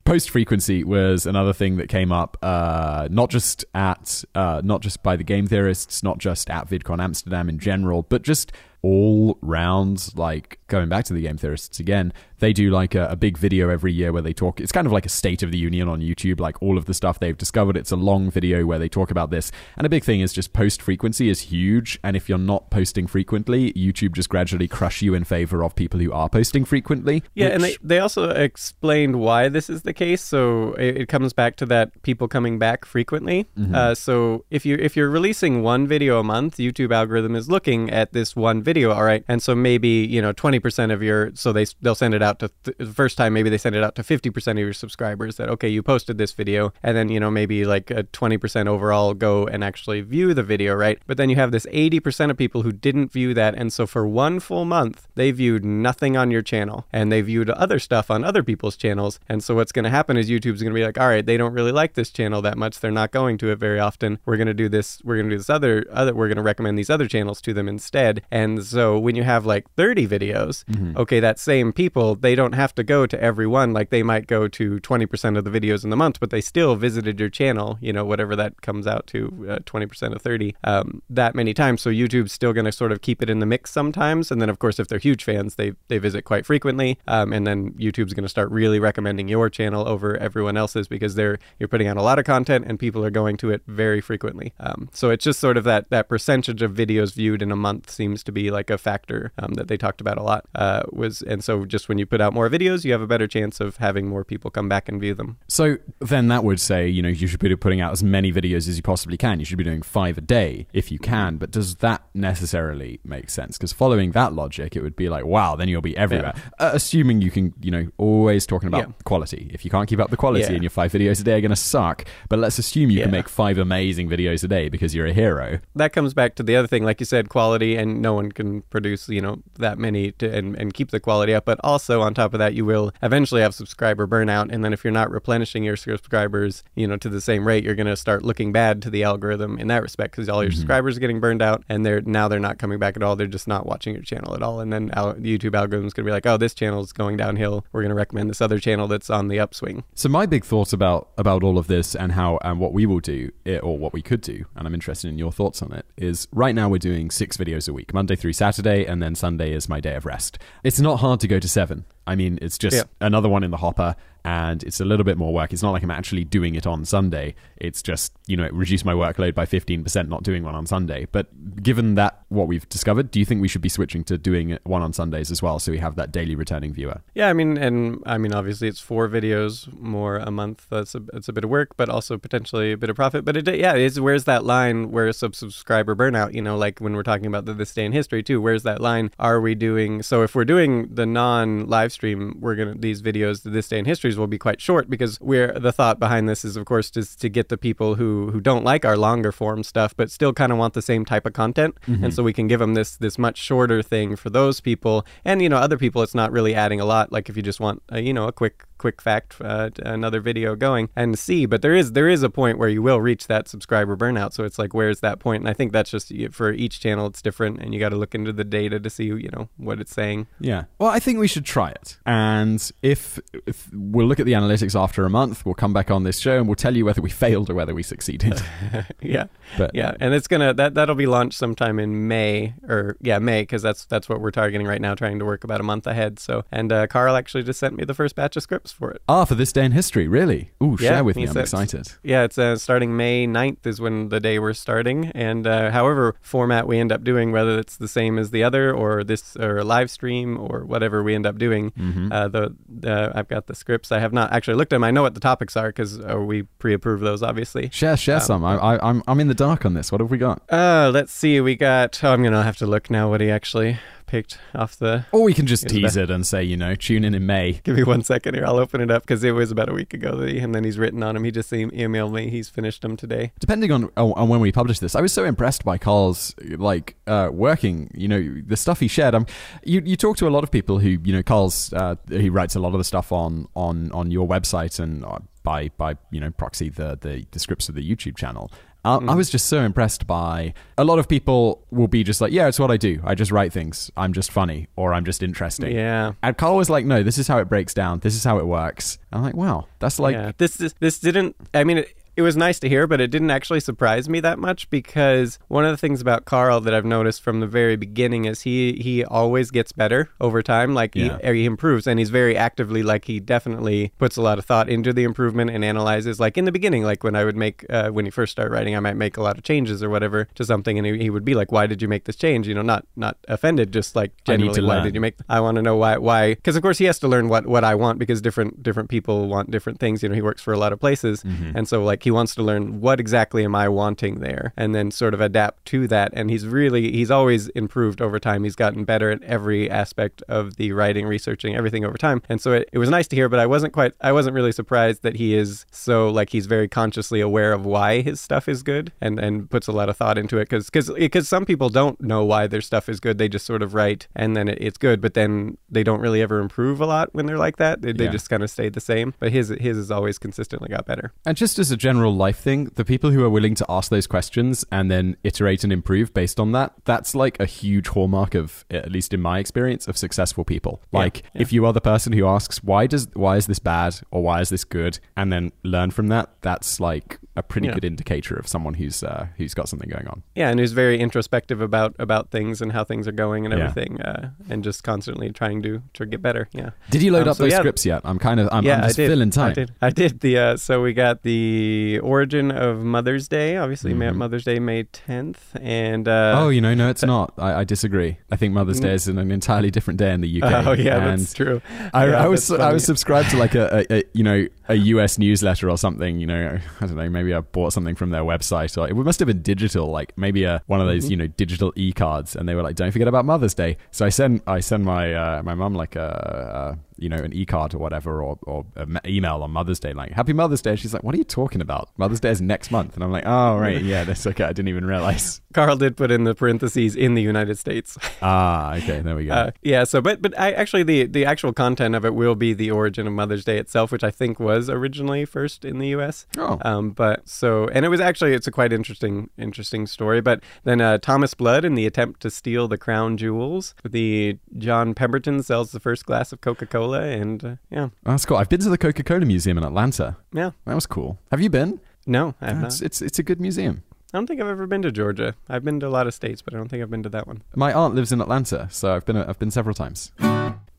[0.10, 5.03] Post frequency was another thing that came up, uh, not just at, uh, not just
[5.03, 8.51] by the game theorists, not just at VidCon Amsterdam in general, but just
[8.82, 13.15] all rounds Like going back to the game theorists again, they do like a, a
[13.15, 14.61] big video every year where they talk.
[14.61, 16.93] It's kind of like a state of the union on YouTube, like all of the
[16.93, 17.75] stuff they've discovered.
[17.75, 20.53] It's a long video where they talk about this, and a big thing is just
[20.53, 21.99] post frequency is huge.
[22.03, 25.99] And if you're not posting frequently, YouTube just gradually crush you in favor of people
[25.99, 27.23] who are posting frequently.
[27.34, 30.21] Yeah, and they, they also explained why this is the case.
[30.21, 33.47] So it, it comes back to that people coming back frequently.
[33.57, 33.75] Mm-hmm.
[33.75, 37.89] Uh, so if you if you're releasing one video a month, YouTube algorithm is looking
[37.89, 38.68] at this one video.
[38.70, 41.95] Video all right, and so maybe you know twenty percent of your so they they'll
[41.95, 44.30] send it out to th- the first time maybe they send it out to fifty
[44.30, 47.65] percent of your subscribers that okay you posted this video, and then you know maybe
[47.65, 50.99] like a twenty percent overall go and actually view the video, right?
[51.07, 53.88] But then you have this eighty percent of people who didn't view that, and so
[53.88, 58.11] for one full month they viewed nothing on your channel, and they viewed other stuff
[58.11, 60.86] on other people's channels, and so what's going to happen is YouTube's going to be
[60.86, 63.49] like, all right, they don't really like this channel that much, they're not going to
[63.49, 64.20] it very often.
[64.28, 65.01] We're going to do this.
[65.03, 66.13] We're going to do this other other.
[66.13, 68.22] We're going to recommend these other channels to them instead.
[68.30, 70.64] And so when you have like thirty videos,
[70.97, 73.74] okay, that same people they don't have to go to every one.
[73.74, 76.41] Like they might go to twenty percent of the videos in the month, but they
[76.41, 77.78] still visited your channel.
[77.82, 81.53] You know, whatever that comes out to, uh, twenty percent of thirty, um, that many
[81.53, 81.82] times.
[81.82, 84.32] So YouTube's still going to sort of keep it in the mix sometimes.
[84.32, 86.97] And then of course, if they're huge fans, they they visit quite frequently.
[87.07, 91.16] Um, and then YouTube's going to start really recommending your channel over everyone else's because
[91.16, 94.01] they're you're putting out a lot of content and people are going to it very
[94.01, 94.53] frequently.
[94.60, 97.89] Um, so it's just sort of that that percentage of videos viewed in a month
[97.89, 100.45] seems to be like a factor um, that they talked about a lot.
[100.55, 103.27] Uh, was and so just when you put out more videos, you have a better
[103.27, 105.37] chance of having more people come back and view them.
[105.47, 108.67] So then that would say, you know, you should be putting out as many videos
[108.67, 109.39] as you possibly can.
[109.39, 111.37] You should be doing five a day if you can.
[111.37, 113.57] But does that necessarily make sense?
[113.57, 116.33] Because following that logic, it would be like, wow, then you'll be everywhere.
[116.59, 118.93] Uh, assuming you can, you know, always talking about Yeah.
[119.03, 119.49] quality.
[119.53, 120.51] If you can't keep up the quality Yeah.
[120.53, 123.11] and your five videos a day are going to suck, but let's assume you can
[123.11, 125.59] make five amazing videos a day because you're a hero.
[125.75, 128.61] that comes back to the other thing, like you said, quality, and no one can
[128.63, 131.45] produce, you know, that many to, and, and keep the quality up.
[131.45, 134.83] But also on top of that, you will eventually have subscriber burnout, and then if
[134.83, 138.23] you're not replenishing your subscribers, you know, to the same rate, you're going to start
[138.23, 140.59] looking bad to the algorithm in that respect because all your mm-hmm.
[140.59, 143.15] subscribers are getting burned out, and they're now they're not coming back at all.
[143.15, 146.05] They're just not watching your channel at all, and then al- YouTube algorithm is going
[146.05, 147.65] to be like, oh, this channel is going downhill.
[147.71, 149.83] We're going to recommend this other channel that's on the upswing.
[149.95, 152.99] So my big thoughts about about all of this and how and what we will
[153.01, 155.85] do it, or what we could do, and I'm interested in your thoughts on it.
[155.97, 159.53] Is right now we're doing six videos a week, Monday through Saturday, and then Sunday
[159.53, 160.39] is my day of rest.
[160.63, 161.86] It's not hard to go to seven.
[162.10, 162.84] I mean, it's just Yeah.
[162.99, 163.95] another one in the hopper,
[164.26, 165.53] and it's a little bit more work.
[165.53, 167.36] It's not like I'm actually doing it on Sunday.
[167.57, 171.07] It's just you know reduce my workload by 15% not doing one on Sunday.
[171.12, 171.28] But
[171.64, 174.82] given that what we've discovered, do you think we should be switching to doing one
[174.82, 177.01] on Sundays as well, so we have that daily returning viewer?
[177.16, 180.66] Yeah, I mean, and I mean, obviously, it's four videos more a month.
[180.70, 183.24] That's a it's a bit of work, but also potentially a bit of profit.
[183.26, 186.34] But it, yeah, it is where's that line where sub subscriber burnout?
[186.34, 188.41] You know, like when we're talking about the this day in history too.
[188.41, 189.12] Where's that line?
[189.20, 190.24] Are we doing so?
[190.24, 194.17] If we're doing the non live stream, we're gonna these videos, this day in histories,
[194.17, 197.27] will be quite short because we're the thought behind this is of course just to
[197.27, 200.57] get the people who who don't like our longer form stuff, but still kind of
[200.57, 202.05] want the same type of content, mm-hmm.
[202.05, 205.41] and so we can give them this this much shorter thing for those people, and
[205.41, 207.11] you know, other people, it's not really adding a lot.
[207.11, 210.55] Like if you just want a, you know a quick quick fact, uh, another video
[210.55, 211.45] going and see.
[211.45, 214.34] But there is there is a point where you will reach that subscriber burnout.
[214.34, 215.41] So it's like, where's that point?
[215.43, 218.15] And I think that's just for each channel, it's different, and you got to look
[218.15, 220.25] into the data to see you know what it's saying.
[220.39, 220.63] Yeah.
[220.80, 224.80] Well, I think we should try it, and if, if we'll look at the analytics
[224.80, 227.09] after a month, we'll come back on this show and we'll tell you whether we
[227.09, 228.41] failed or whether we succeeded.
[229.01, 229.25] yeah,
[229.57, 233.41] But- yeah, and it's gonna that that'll be launched sometime in May or yeah May
[233.41, 236.19] because that's that's what we're targeting right now, trying to work about a month ahead.
[236.19, 239.01] So and uh, Carl actually just sent me the first batch of scripts for it.
[239.07, 240.51] ah, for this day in history, really?
[240.63, 241.28] Ooh, Yeah, share with me.
[241.28, 241.93] I'm excited.
[242.03, 246.15] Yeah, it's uh, starting May 9th is when the day we're starting, and uh, however
[246.22, 249.57] format we end up doing, whether it's the same as the other or this or
[249.57, 252.11] a live stream or whatever we end up doing, Mhm.
[252.11, 253.91] uh, the, the I've got the scripts.
[253.91, 254.84] I have not actually looked at them.
[254.84, 257.70] I know what the topics are because uh, we pre-approve those, obviously.
[257.72, 258.45] Share, share Um, some.
[258.45, 259.91] I, I, I'm, I'm in the dark on this.
[259.91, 260.41] What have we got?
[260.51, 261.41] Uh, let's see.
[261.41, 261.99] We got.
[262.03, 263.09] Oh, I'm gonna have to look now.
[263.09, 263.78] What he actually
[264.10, 265.05] picked off the.
[265.12, 267.62] Or we can just tease it and say, you know, tune in in May.
[267.64, 268.45] Give me one second here.
[268.45, 270.64] I'll open it up because it was about a week ago that he, and then
[270.64, 271.24] he's written on him.
[271.24, 272.30] He just emailed me.
[272.30, 273.32] He's finished them today.
[273.39, 276.95] Depending on on on when we publish this, I was so impressed by Carl's like
[277.05, 277.91] uh, working.
[277.93, 279.14] You know, the stuff he shared.
[279.14, 279.28] Um,
[279.64, 282.55] you you talk to a lot of people who you know, Carl's uh, he writes
[282.55, 286.20] a lot of the stuff on on on your website and uh, by by you
[286.20, 288.51] know proxy the the, the scripts of the YouTube channel.
[288.89, 292.31] Uh, I was just so impressed by a lot of people will be just like,
[292.31, 292.99] yeah, it's what I do.
[293.03, 293.91] I just write things.
[293.95, 295.75] I'm just funny or I'm just interesting.
[295.75, 296.13] Yeah.
[296.23, 297.99] And Carl was like, no, this is how it breaks down.
[297.99, 298.97] This is how it works.
[299.11, 300.31] I'm like, wow, that's like, yeah.
[300.37, 301.35] This this, this didn't.
[301.53, 304.38] I mean, it, it was nice to hear, but it didn't actually surprise me that
[304.39, 308.26] much because one of the things about Carl that I've noticed from the very beginning
[308.32, 310.74] is he he always gets better over time.
[310.74, 311.17] Like Yeah.
[311.24, 314.67] he, he improves, and he's very actively like he definitely puts a lot of thought
[314.70, 316.20] into the improvement and analyzes.
[316.20, 318.76] Like in the beginning, like when I would make uh, when he first started writing,
[318.76, 321.24] I might make a lot of changes or whatever to something, and he, he would
[321.26, 324.11] be like, "Why did you make this change?" You know, not not offended, just like
[324.26, 324.84] genuinely, why learn.
[324.84, 325.15] did you make?
[325.30, 327.63] I want to know why why because of course he has to learn what what
[327.63, 330.03] I want because different different people want different things.
[330.03, 331.57] You know, he works for a lot of places, Mm-hmm.
[331.57, 334.91] and so like he wants to learn what exactly am I wanting there, and then
[334.91, 336.12] sort of adapt to that.
[336.14, 338.43] And he's really he's always improved over time.
[338.43, 342.22] He's gotten better at every aspect of the writing, researching, everything over time.
[342.30, 344.51] And so it, it was nice to hear, but I wasn't quite I wasn't really
[344.51, 348.64] surprised that he is so like he's very consciously aware of why his stuff is
[348.64, 351.70] good and and puts a lot of thought into it because because because some people
[351.70, 353.18] don't know why their stuff is good.
[353.18, 356.22] They just sort of write and then it, it's good, but then they don't really
[356.22, 357.82] ever improve a lot when they're like that.
[357.82, 359.14] They, they just kind of stay the same.
[359.20, 361.12] But his his has always consistently got better.
[361.26, 364.07] And just as a general life thing, the people who are willing to ask those
[364.07, 368.65] questions and then iterate and improve based on that, that's like a huge hallmark of,
[368.69, 370.81] at least in my experience, of successful people.
[370.91, 371.41] Yeah, Like yeah.
[371.41, 374.41] if you are the person who asks why does why is this bad or why
[374.41, 377.73] is this good, and then learn from that, that's like a pretty Yeah.
[377.73, 380.23] good indicator of someone who's uh, who's got something going on.
[380.35, 383.65] Yeah, and who's very introspective about about things and how things are going and Yeah.
[383.69, 386.47] everything, uh, and just constantly trying to to get better.
[386.53, 386.69] Yeah.
[386.91, 387.59] Did you load Um, up so those yeah.
[387.59, 388.01] scripts yet?
[388.05, 389.09] I'm kind of I'm, yeah, I'm just I did.
[389.09, 389.51] filling time.
[389.51, 389.71] I did.
[389.81, 390.19] I did.
[390.19, 393.57] The uh, so we got the origin of Mother's Day.
[393.57, 394.15] Obviously, Mhm.
[394.15, 397.33] Mother's Day, May tenth, and uh, oh, you know, no, it's not.
[397.37, 398.17] I, I disagree.
[398.31, 398.83] I think Mother's Mm.
[398.83, 400.67] Day is an, an entirely different day in the UK.
[400.67, 401.61] oh yeah, and that's true.
[401.93, 404.75] I, Yeah, I was I was subscribed to like a, a, a you know a
[404.75, 406.19] US newsletter or something.
[406.19, 407.09] You know, I don't know.
[407.09, 410.43] Maybe I bought something from their website, or it must have been digital, like maybe
[410.43, 411.11] a one of those Mhm.
[411.11, 412.36] you know digital e cards.
[412.36, 415.13] And they were like, "Don't forget about Mother's Day." So I send I send my
[415.13, 418.65] uh, my mum like a, a you know an e card or whatever, or or
[418.75, 421.61] an email on Mother's Day, like "Happy Mother's Day." She's like, "What are you talking
[421.61, 421.89] about?
[421.97, 424.43] Mother's Day is next month." And I'm like, "Oh right, yeah, that's okay.
[424.43, 427.97] I didn't even realize." Carl did put in the parentheses in the United States.
[428.21, 429.33] Ah, okay, there we go.
[429.33, 429.85] Uh, yeah.
[429.85, 433.07] So, but but I actually the the actual content of it will be the origin
[433.07, 436.27] of Mother's Day itself, which I think was originally first in the U.S.
[436.37, 440.19] oh, Um, but so, and it was actually it's a quite interesting interesting story.
[440.19, 444.93] But then uh, Thomas Blood in the attempt to steal the crown jewels, the John
[444.93, 448.37] Pemberton sells the first glass of Coca Cola, and uh, yeah, that's cool.
[448.37, 450.17] I've been to the Coca Cola Museum in Atlanta.
[450.33, 450.51] yeah.
[450.65, 451.19] That was cool.
[451.31, 451.79] Have you been?
[452.05, 452.85] No, I have It's, not.
[452.85, 453.83] it's it's a good museum.
[454.13, 455.35] I don't think I've ever been to Georgia.
[455.47, 457.27] I've been to a lot of states, but I don't think I've been to that
[457.27, 457.43] one.
[457.55, 460.11] My aunt lives in Atlanta, so I've been I've been several times.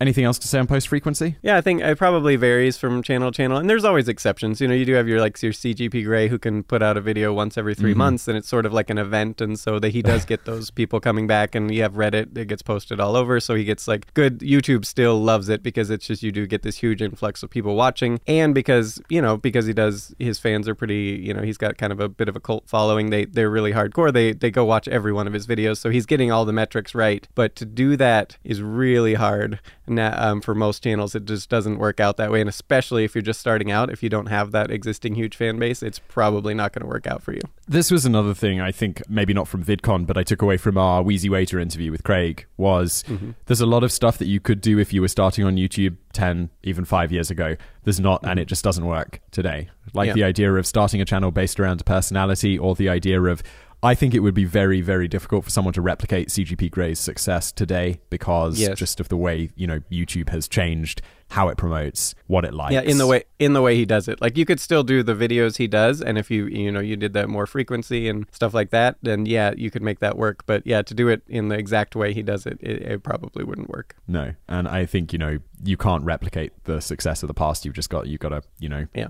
[0.01, 1.37] Anything else to say on post frequency?
[1.43, 4.59] Yeah, I think it probably varies from channel to channel, and there's always exceptions.
[4.59, 7.03] You know, you do have your like your CGP Grey who can put out a
[7.03, 7.97] video once every 3 Mhm.
[7.99, 10.71] months, and it's sort of like an event, and so that he does get those
[10.71, 11.55] people coming back.
[11.55, 14.39] And you have Reddit that gets posted all over, so he gets like good.
[14.39, 17.75] YouTube still loves it because it's just you do get this huge influx of people
[17.77, 21.21] watching, and because you know because he does his fans are pretty.
[21.23, 23.11] You know, he's got kind of a bit of a cult following.
[23.11, 24.11] They they're really hardcore.
[24.11, 26.95] They they go watch every one of his videos, so he's getting all the metrics
[26.95, 27.29] right.
[27.35, 29.61] But to do that is really hard,
[29.99, 32.41] um, for most channels, it just doesn't work out that way.
[32.41, 35.59] And especially if you're just starting out, if you don't have that existing huge fan
[35.59, 37.41] base, it's probably not going to work out for you.
[37.67, 40.77] This was another thing I think maybe not from VidCon, but I took away from
[40.79, 43.31] our Wheezy Waiter interview with Craig was Mm-hmm.
[43.47, 45.97] there's a lot of stuff that you could do if you were starting on YouTube
[46.13, 47.57] 10, even five years ago.
[47.85, 49.69] There's not, and it just doesn't work today.
[49.95, 50.19] Like Mm-hmm.
[50.19, 50.25] Yeah.
[50.25, 53.43] the idea of starting a channel based around personality or the idea of
[53.83, 57.51] I think it would be very, very difficult for someone to replicate CGP Grey's success
[57.51, 58.79] today because Yes.
[58.79, 61.01] just of the way, you know, YouTube has changed
[61.31, 62.75] how it promotes, what it likes.
[62.75, 64.21] Yeah, in the way in the way he does it.
[64.21, 66.97] Like you could still do the videos he does, and if you you know you
[66.97, 70.45] did that more frequency and stuff like that, then yeah, you could make that work.
[70.45, 73.45] But yeah, to do it in the exact way he does it, it, it probably
[73.45, 73.95] wouldn't work.
[74.09, 77.65] No, and I think you know you can't replicate the success of the past.
[77.65, 79.09] You've just got you've got to you know Yeah.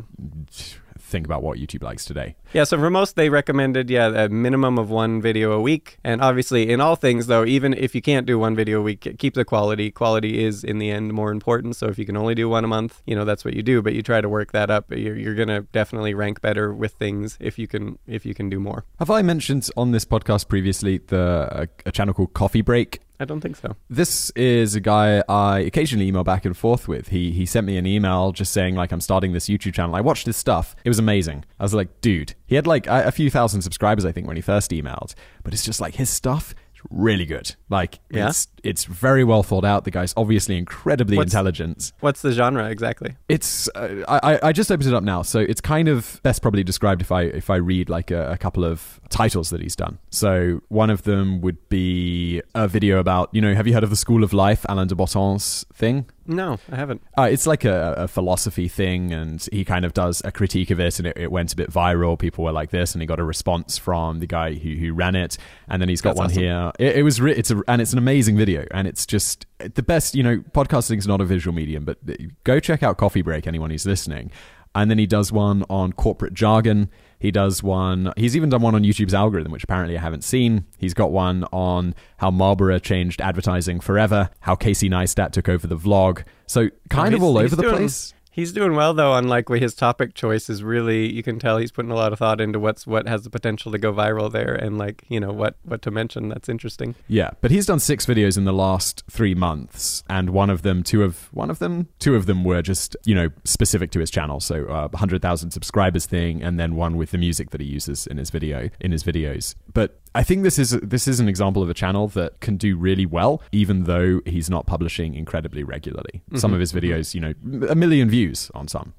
[1.10, 2.36] Think about what YouTube likes today.
[2.52, 5.98] Yeah, so for most, they recommended, yeah, a minimum of one video a week.
[6.04, 9.16] And obviously, in all things, though, even if you can't do one video a week,
[9.18, 9.90] keep the quality.
[9.90, 11.76] Quality is, in the end, more important.
[11.76, 13.82] So if you can only do one a month, you know, that's what you do.
[13.82, 14.90] But you try to work that up.
[14.90, 18.48] You're, you're going to definitely rank better with things if you can if you can
[18.48, 18.84] do more.
[18.98, 23.00] Have I mentioned on this podcast previously the a, a channel called Coffee Break?
[23.20, 23.76] I don't think so.
[23.90, 27.08] This is a guy I occasionally email back and forth with.
[27.08, 29.94] He he sent me an email just saying like I'm starting this YouTube channel.
[29.94, 30.74] I watched his stuff.
[30.84, 31.44] It was amazing.
[31.58, 34.36] I was like, dude, he had like a, a few thousand subscribers I think when
[34.36, 35.14] he first emailed,
[35.44, 36.54] but it's just like his stuff
[36.90, 37.54] really good.
[37.68, 38.28] Like Yeah?
[38.28, 39.84] it's it's very well thought out.
[39.84, 41.92] The guy's obviously incredibly What's- intelligent.
[42.00, 43.16] What's the genre exactly?
[43.28, 46.62] It's uh, I I- just opened it up now, so it's kind of best probably
[46.64, 49.98] described if I if I read like a, a couple of titles that he's done.
[50.10, 53.90] So one of them would be a video about you know have you heard of
[53.90, 56.06] the School of Life, Alain de Botton's thing?
[56.26, 57.02] No, I haven't.
[57.18, 60.78] Uh, it's like a, a philosophy thing, and he kind of does a critique of
[60.78, 62.18] it, and it, it went a bit viral.
[62.18, 65.16] People were like this, and he got a response from the guy who, who ran
[65.16, 65.36] it,
[65.68, 66.42] and then he's got That's one awesome.
[66.42, 66.72] here.
[66.78, 69.82] It, it was re- it's a and it's an amazing video, and it's just the
[69.82, 70.14] best.
[70.14, 71.98] You know, podcasting is not a visual medium, but
[72.44, 73.46] go check out Coffee Break.
[73.46, 74.30] Anyone who's listening,
[74.74, 76.90] and then he does one on corporate jargon.
[77.18, 78.12] He does one.
[78.16, 80.64] He's even done one on YouTube's algorithm, which apparently I haven't seen.
[80.78, 85.76] He's got one on how Marlboro changed advertising forever, how Casey Neistat took over the
[85.76, 86.24] vlog.
[86.46, 88.14] So kind of all over the place.
[88.30, 91.90] He's doing well though Unlikely, his topic choice is really you can tell he's putting
[91.90, 94.78] a lot of thought into what's what has the potential to go viral there and
[94.78, 96.94] like you know what what to mention that's interesting.
[97.08, 100.82] Yeah, but he's done six videos in the last three months, and one of them,
[100.82, 104.10] two of one of them, two of them were just you know specific to his
[104.10, 104.40] channel.
[104.40, 108.06] So uh, hundred thousand subscribers thing, and then one with the music that he uses
[108.06, 109.54] in his video in his videos.
[109.72, 112.76] But I think this is this is an example of a channel that can do
[112.76, 116.22] really well, even though he's not publishing incredibly regularly.
[116.34, 116.54] Some mm-hmm.
[116.54, 116.86] of his mm-hmm.
[116.86, 118.94] videos, you know, a million views on some.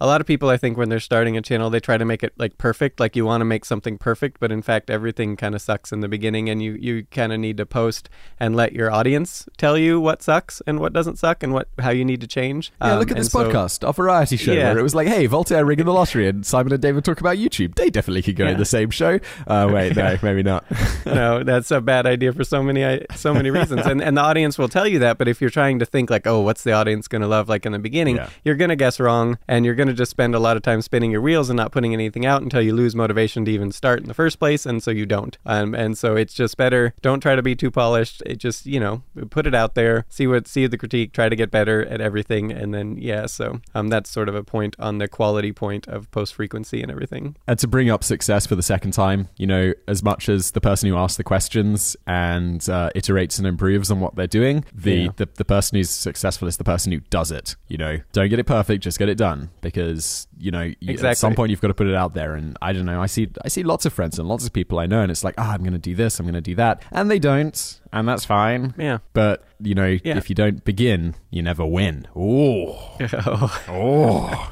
[0.00, 2.22] A lot of people I think when they're starting a channel they try to make
[2.22, 5.54] it like perfect like you want to make something perfect but in fact everything kind
[5.54, 8.72] of sucks in the beginning and you you kind of need to post and let
[8.72, 12.20] your audience tell you what sucks and what doesn't suck and what how you need
[12.20, 12.72] to change.
[12.80, 14.70] Yeah, Um, look at this so- podcast, our variety show, Yeah.
[14.70, 17.36] where it was like, hey, Voltaire rigging the lottery, and Simon and David talk about
[17.36, 17.74] YouTube.
[17.74, 19.18] They definitely could go in the same show.
[19.46, 20.64] Uh, wait, no, maybe not.
[21.06, 24.58] no, that's a bad idea for so many so many reasons, and and the audience
[24.58, 25.18] will tell you that.
[25.18, 27.48] But if you're trying to think like, oh, what's the audience going to love?
[27.48, 28.28] Like in the beginning, Yeah.
[28.44, 30.82] you're going to guess wrong, and you're going to just spend a lot of time
[30.82, 34.00] spinning your wheels and not putting anything out until you lose motivation to even start
[34.00, 35.36] in the first place, and so you don't.
[35.46, 36.94] Um, and so it's just better.
[37.02, 38.22] Don't try to be too polished.
[38.26, 41.36] It just you know put it out there, see what see the critique, try to
[41.36, 43.26] get better at everything, and then yeah.
[43.26, 46.90] So um, that's sort of a point on the quality point of post frequency and
[46.90, 47.36] everything.
[47.46, 50.60] and to bring up success for the second time, you know, as much as the
[50.60, 54.94] person who asks the questions and uh, iterates and improves on what they're doing, the,
[54.94, 55.08] Yeah.
[55.16, 57.56] the the person who's successful is the person who does it.
[57.68, 61.18] You know, don't get it perfect, just get it done because you know you, at
[61.18, 62.34] some point you've got to put it out there.
[62.34, 64.78] And I don't know, I see I see lots of friends and lots of people
[64.78, 66.54] I know, and it's like, ah, I'm going to do this, I'm going to do
[66.56, 68.74] that, and they don't, and that's fine.
[68.78, 68.98] Yeah.
[69.12, 70.16] But you know, Yeah.
[70.16, 72.06] if you don't begin, you never win.
[72.14, 72.96] Oh,
[73.68, 74.50] oh.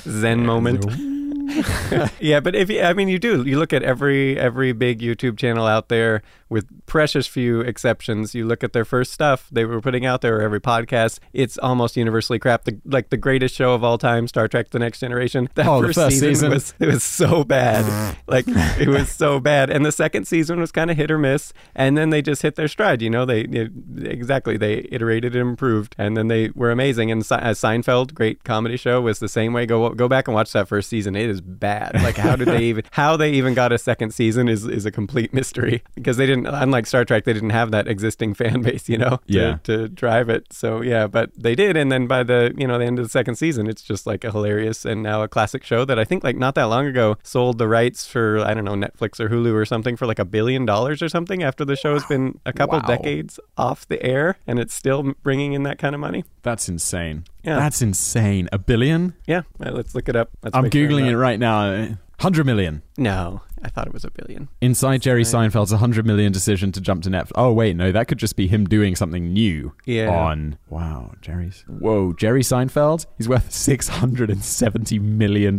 [0.00, 0.84] Zen moment.
[2.20, 3.42] yeah, but if you, I mean, you do.
[3.42, 8.34] You look at every every big YouTube channel out there, with precious few exceptions.
[8.34, 11.18] You look at their first stuff they were putting out there, or every podcast.
[11.32, 12.64] It's almost universally crap.
[12.64, 15.48] The, like the greatest show of all time, Star Trek: The Next Generation.
[15.54, 16.50] That Oh, first, first season, season.
[16.50, 18.16] was it was so bad.
[18.26, 21.52] like it was so bad, and the second season was kind of hit or miss.
[21.74, 23.02] And then they just hit their stride.
[23.02, 23.68] You know, they, they
[24.08, 27.10] exactly they iterated and improved, and then they were amazing.
[27.10, 29.66] And Se- uh, Seinfeld, great comedy show, was the same way.
[29.66, 31.16] Go go back and watch that first season.
[31.16, 31.94] It is bad.
[31.94, 34.90] Like how did they even how they even got a second season is is a
[34.90, 38.88] complete mystery because they didn't unlike Star Trek they didn't have that existing fan base,
[38.88, 39.56] you know, to, Yeah.
[39.64, 40.52] to drive it.
[40.52, 43.08] So yeah, but they did and then by the, you know, the end of the
[43.10, 46.24] second season it's just like a hilarious and now a classic show that I think
[46.24, 49.52] like not that long ago sold the rights for I don't know Netflix or Hulu
[49.54, 52.78] or something for like a billion dollars or something after the show's been a couple
[52.80, 52.86] Wow.
[52.86, 56.24] decades off the air and it's still bringing in that kind of money.
[56.42, 57.24] That's insane.
[57.44, 57.56] Yeah.
[57.56, 58.48] That's insane.
[58.52, 59.14] A billion?
[59.26, 60.30] Yeah, let's look it up.
[60.42, 61.70] Let's I'm make sure googling it right now.
[62.18, 62.82] 100 million.
[62.96, 64.48] No, I thought it was a billion.
[64.60, 65.26] Inside Jerry Right.
[65.50, 67.32] Seinfeld's 100 million decision to jump to Netflix.
[67.36, 70.08] Oh, wait, no, that could just be him doing something new Yeah.
[70.10, 70.58] on.
[70.68, 71.64] Wow, Jerry's.
[71.68, 73.06] Whoa, Jerry Seinfeld?
[73.18, 75.58] He's worth $670 million.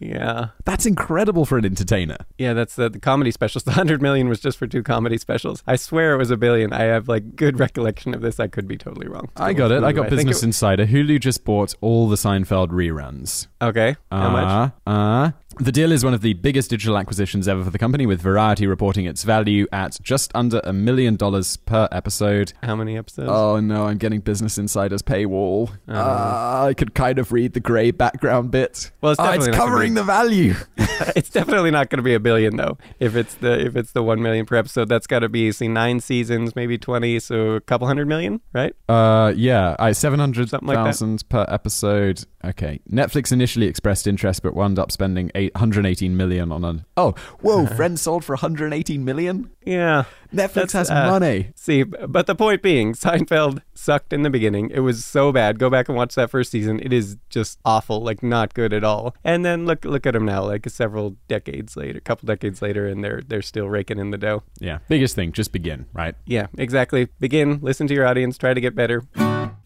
[0.00, 2.16] Yeah, That's incredible for an entertainer.
[2.38, 3.64] yeah, that's the, the comedy specials.
[3.66, 5.62] The hundred million was just for two comedy specials.
[5.66, 6.72] I swear it was a billion.
[6.72, 8.38] I have like good recollection of this.
[8.40, 9.28] I could be totally wrong.
[9.36, 9.82] I got it.
[9.82, 10.86] I got think Business it- Insider.
[10.86, 13.48] Hulu just bought all the Seinfeld reruns.
[13.60, 14.72] Okay, how much?
[14.86, 18.06] Uh, uh, the deal is one of the biggest digital acquisitions ever for the company,
[18.06, 22.52] with Variety reporting its value at just under a million dollars per episode.
[22.62, 23.30] How many episodes?
[23.30, 25.70] Oh no, I'm getting Business Insider's paywall.
[25.88, 25.94] Oh.
[25.94, 28.90] Uh, I could kind of read the grey background bit.
[29.00, 30.54] Well, it's Ah, it's definitely not gonna covering be- the value.
[31.16, 32.78] it's definitely not going to be a billion though.
[33.00, 35.68] If it's the if it's the one million per episode, that's got to be see
[35.68, 38.74] nine seasons, maybe twenty, so a couple hundred million, right?
[38.88, 42.24] Uh, yeah, I seven hundred Something like thousand per episode.
[42.44, 46.84] Okay, Netflix initially expressed interest, but wound up spending eight hundred eighteen million on an.
[46.96, 47.66] Oh, whoa!
[47.76, 49.50] Friends sold for one hundred eighteen million.
[49.64, 50.04] Yeah.
[50.32, 51.52] Netflix That's, has uh, money.
[51.54, 54.70] See, but the point being, Seinfeld sucked in the beginning.
[54.70, 55.58] It was so bad.
[55.58, 56.80] Go back and watch that first season.
[56.80, 59.14] It is just awful, like not good at all.
[59.24, 62.86] And then look look at them now, like several decades later, a couple decades later,
[62.86, 64.42] and they're they're still raking in the dough.
[64.58, 66.14] Yeah, biggest thing, just begin, right?
[66.26, 67.08] Yeah, exactly.
[67.20, 69.02] Begin, listen to your audience, try to get better.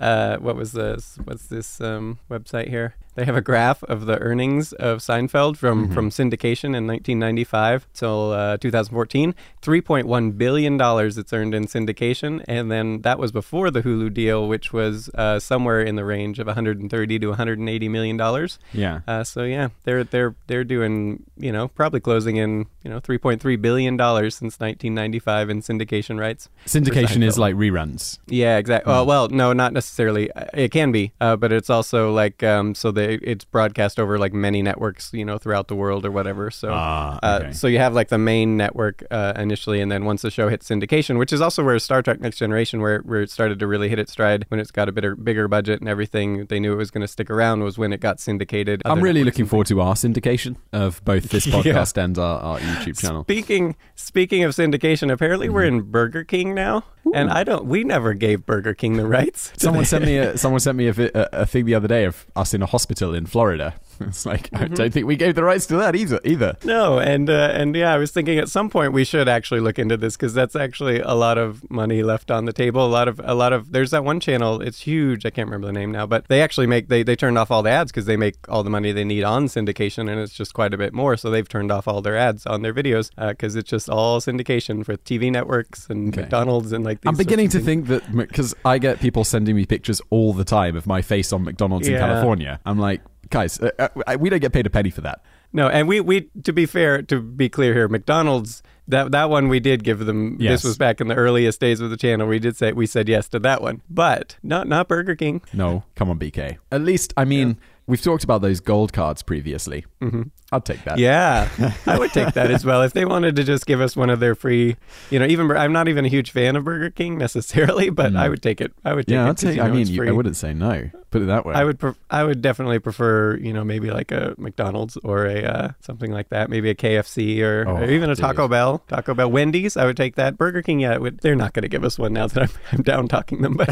[0.00, 1.18] Uh, what was this?
[1.24, 2.94] What's this um, website here?
[3.16, 8.32] They have a graph of the earnings of Seinfeld from, from syndication in 1995 till
[8.32, 9.34] uh, 2014.
[9.60, 14.48] 3.1 billion dollars it's earned in syndication, and then that was before the Hulu deal,
[14.48, 18.58] which was uh, somewhere in the range of 130 to 180 million dollars.
[18.72, 19.00] Yeah.
[19.06, 23.60] Uh, so yeah, they're they're they're doing you know probably closing in you know 3.3
[23.60, 26.48] billion dollars since 1995 in syndication rights.
[26.66, 28.18] Syndication is like reruns.
[28.26, 28.90] Yeah, exactly.
[28.90, 30.30] Well, well, no, not necessarily.
[30.32, 34.18] Uh, It can be, uh, but it's also like um, so they it's broadcast over
[34.18, 36.50] like many networks, you know, throughout the world or whatever.
[36.50, 36.70] So.
[36.72, 37.52] Ah, Uh, okay.
[37.52, 40.68] so you have like the main network uh, initially, and then once the show hits
[40.68, 43.88] syndication, which is also where Star Trek Next Generation, where, where it started to really
[43.88, 46.76] hit its stride, when it's got a bigger bigger budget and everything, they knew it
[46.76, 47.62] was going to stick around.
[47.62, 48.82] Was when it got syndicated.
[48.84, 51.54] I'm really looking forward to our syndication of both this Yeah.
[51.54, 53.24] podcast and our, our YouTube channel.
[53.24, 55.78] Speaking speaking of syndication, apparently we're mm-hmm.
[55.78, 56.84] in Burger King now,
[57.14, 57.66] and I don't.
[57.66, 59.52] We never gave Burger King the rights.
[59.56, 62.04] Someone sent me a someone sent me a, vi- a, a thing the other day
[62.04, 63.74] of us in a hospital in Florida.
[64.10, 64.74] It's like I Mm-hmm.
[64.74, 66.20] don't think we gave the rights to that either.
[66.24, 66.56] Either.
[66.64, 69.78] No, and uh, and yeah, I was thinking at some point we should actually look
[69.78, 72.84] into this because that's actually a lot of money left on the table.
[72.84, 74.60] A lot of a lot of there's that one channel.
[74.60, 75.24] It's huge.
[75.26, 77.62] I can't remember the name now, but they actually make they they turned off all
[77.62, 80.54] the ads because they make all the money they need on syndication, and it's just
[80.54, 81.16] quite a bit more.
[81.16, 84.84] So they've turned off all their ads on their videos because it's just all syndication
[84.84, 86.22] for TV networks and Okay.
[86.22, 87.00] McDonald's and like.
[87.02, 87.86] These I'm beginning to things.
[87.88, 91.32] think that because I get people sending me pictures all the time of my face
[91.32, 92.60] on McDonald's in California.
[92.64, 95.22] I'm like, guys, uh, uh, we don't get paid a penny for that.
[95.52, 99.48] No, and we we to be fair, to be clear here, McDonald's that that one
[99.48, 100.36] we did give them.
[100.38, 100.62] Yes.
[100.62, 102.26] This was back in the earliest days of the channel.
[102.28, 105.42] We did say we said yes to that one, but not not Burger King.
[105.52, 106.58] No, come on, BK.
[106.70, 109.84] At least, I mean, we've talked about those gold cards previously.
[110.00, 110.22] hmm
[110.52, 110.98] I'd take that.
[110.98, 111.48] Yeah,
[111.86, 114.18] I would take that as well if they wanted to just give us one of
[114.20, 114.76] their free.
[115.10, 118.28] You know, even I'm not even a huge fan of Burger King necessarily, but I
[118.28, 118.72] would take it.
[118.84, 119.24] I would take Mm.
[119.26, 119.36] Yeah, it.
[119.36, 119.56] Take.
[119.56, 120.90] you I mean, you, I wouldn't say no.
[121.10, 121.54] Put it that way.
[121.54, 125.42] I would pref- I would definitely prefer you know maybe like a McDonald's or a
[125.44, 128.22] uh, something like that maybe a KFC or, Oh, or even a dude.
[128.22, 131.52] Taco Bell Taco Bell Wendy's I would take that Burger King yeah would, they're not
[131.52, 133.68] going to give us one now that I'm, I'm down talking them but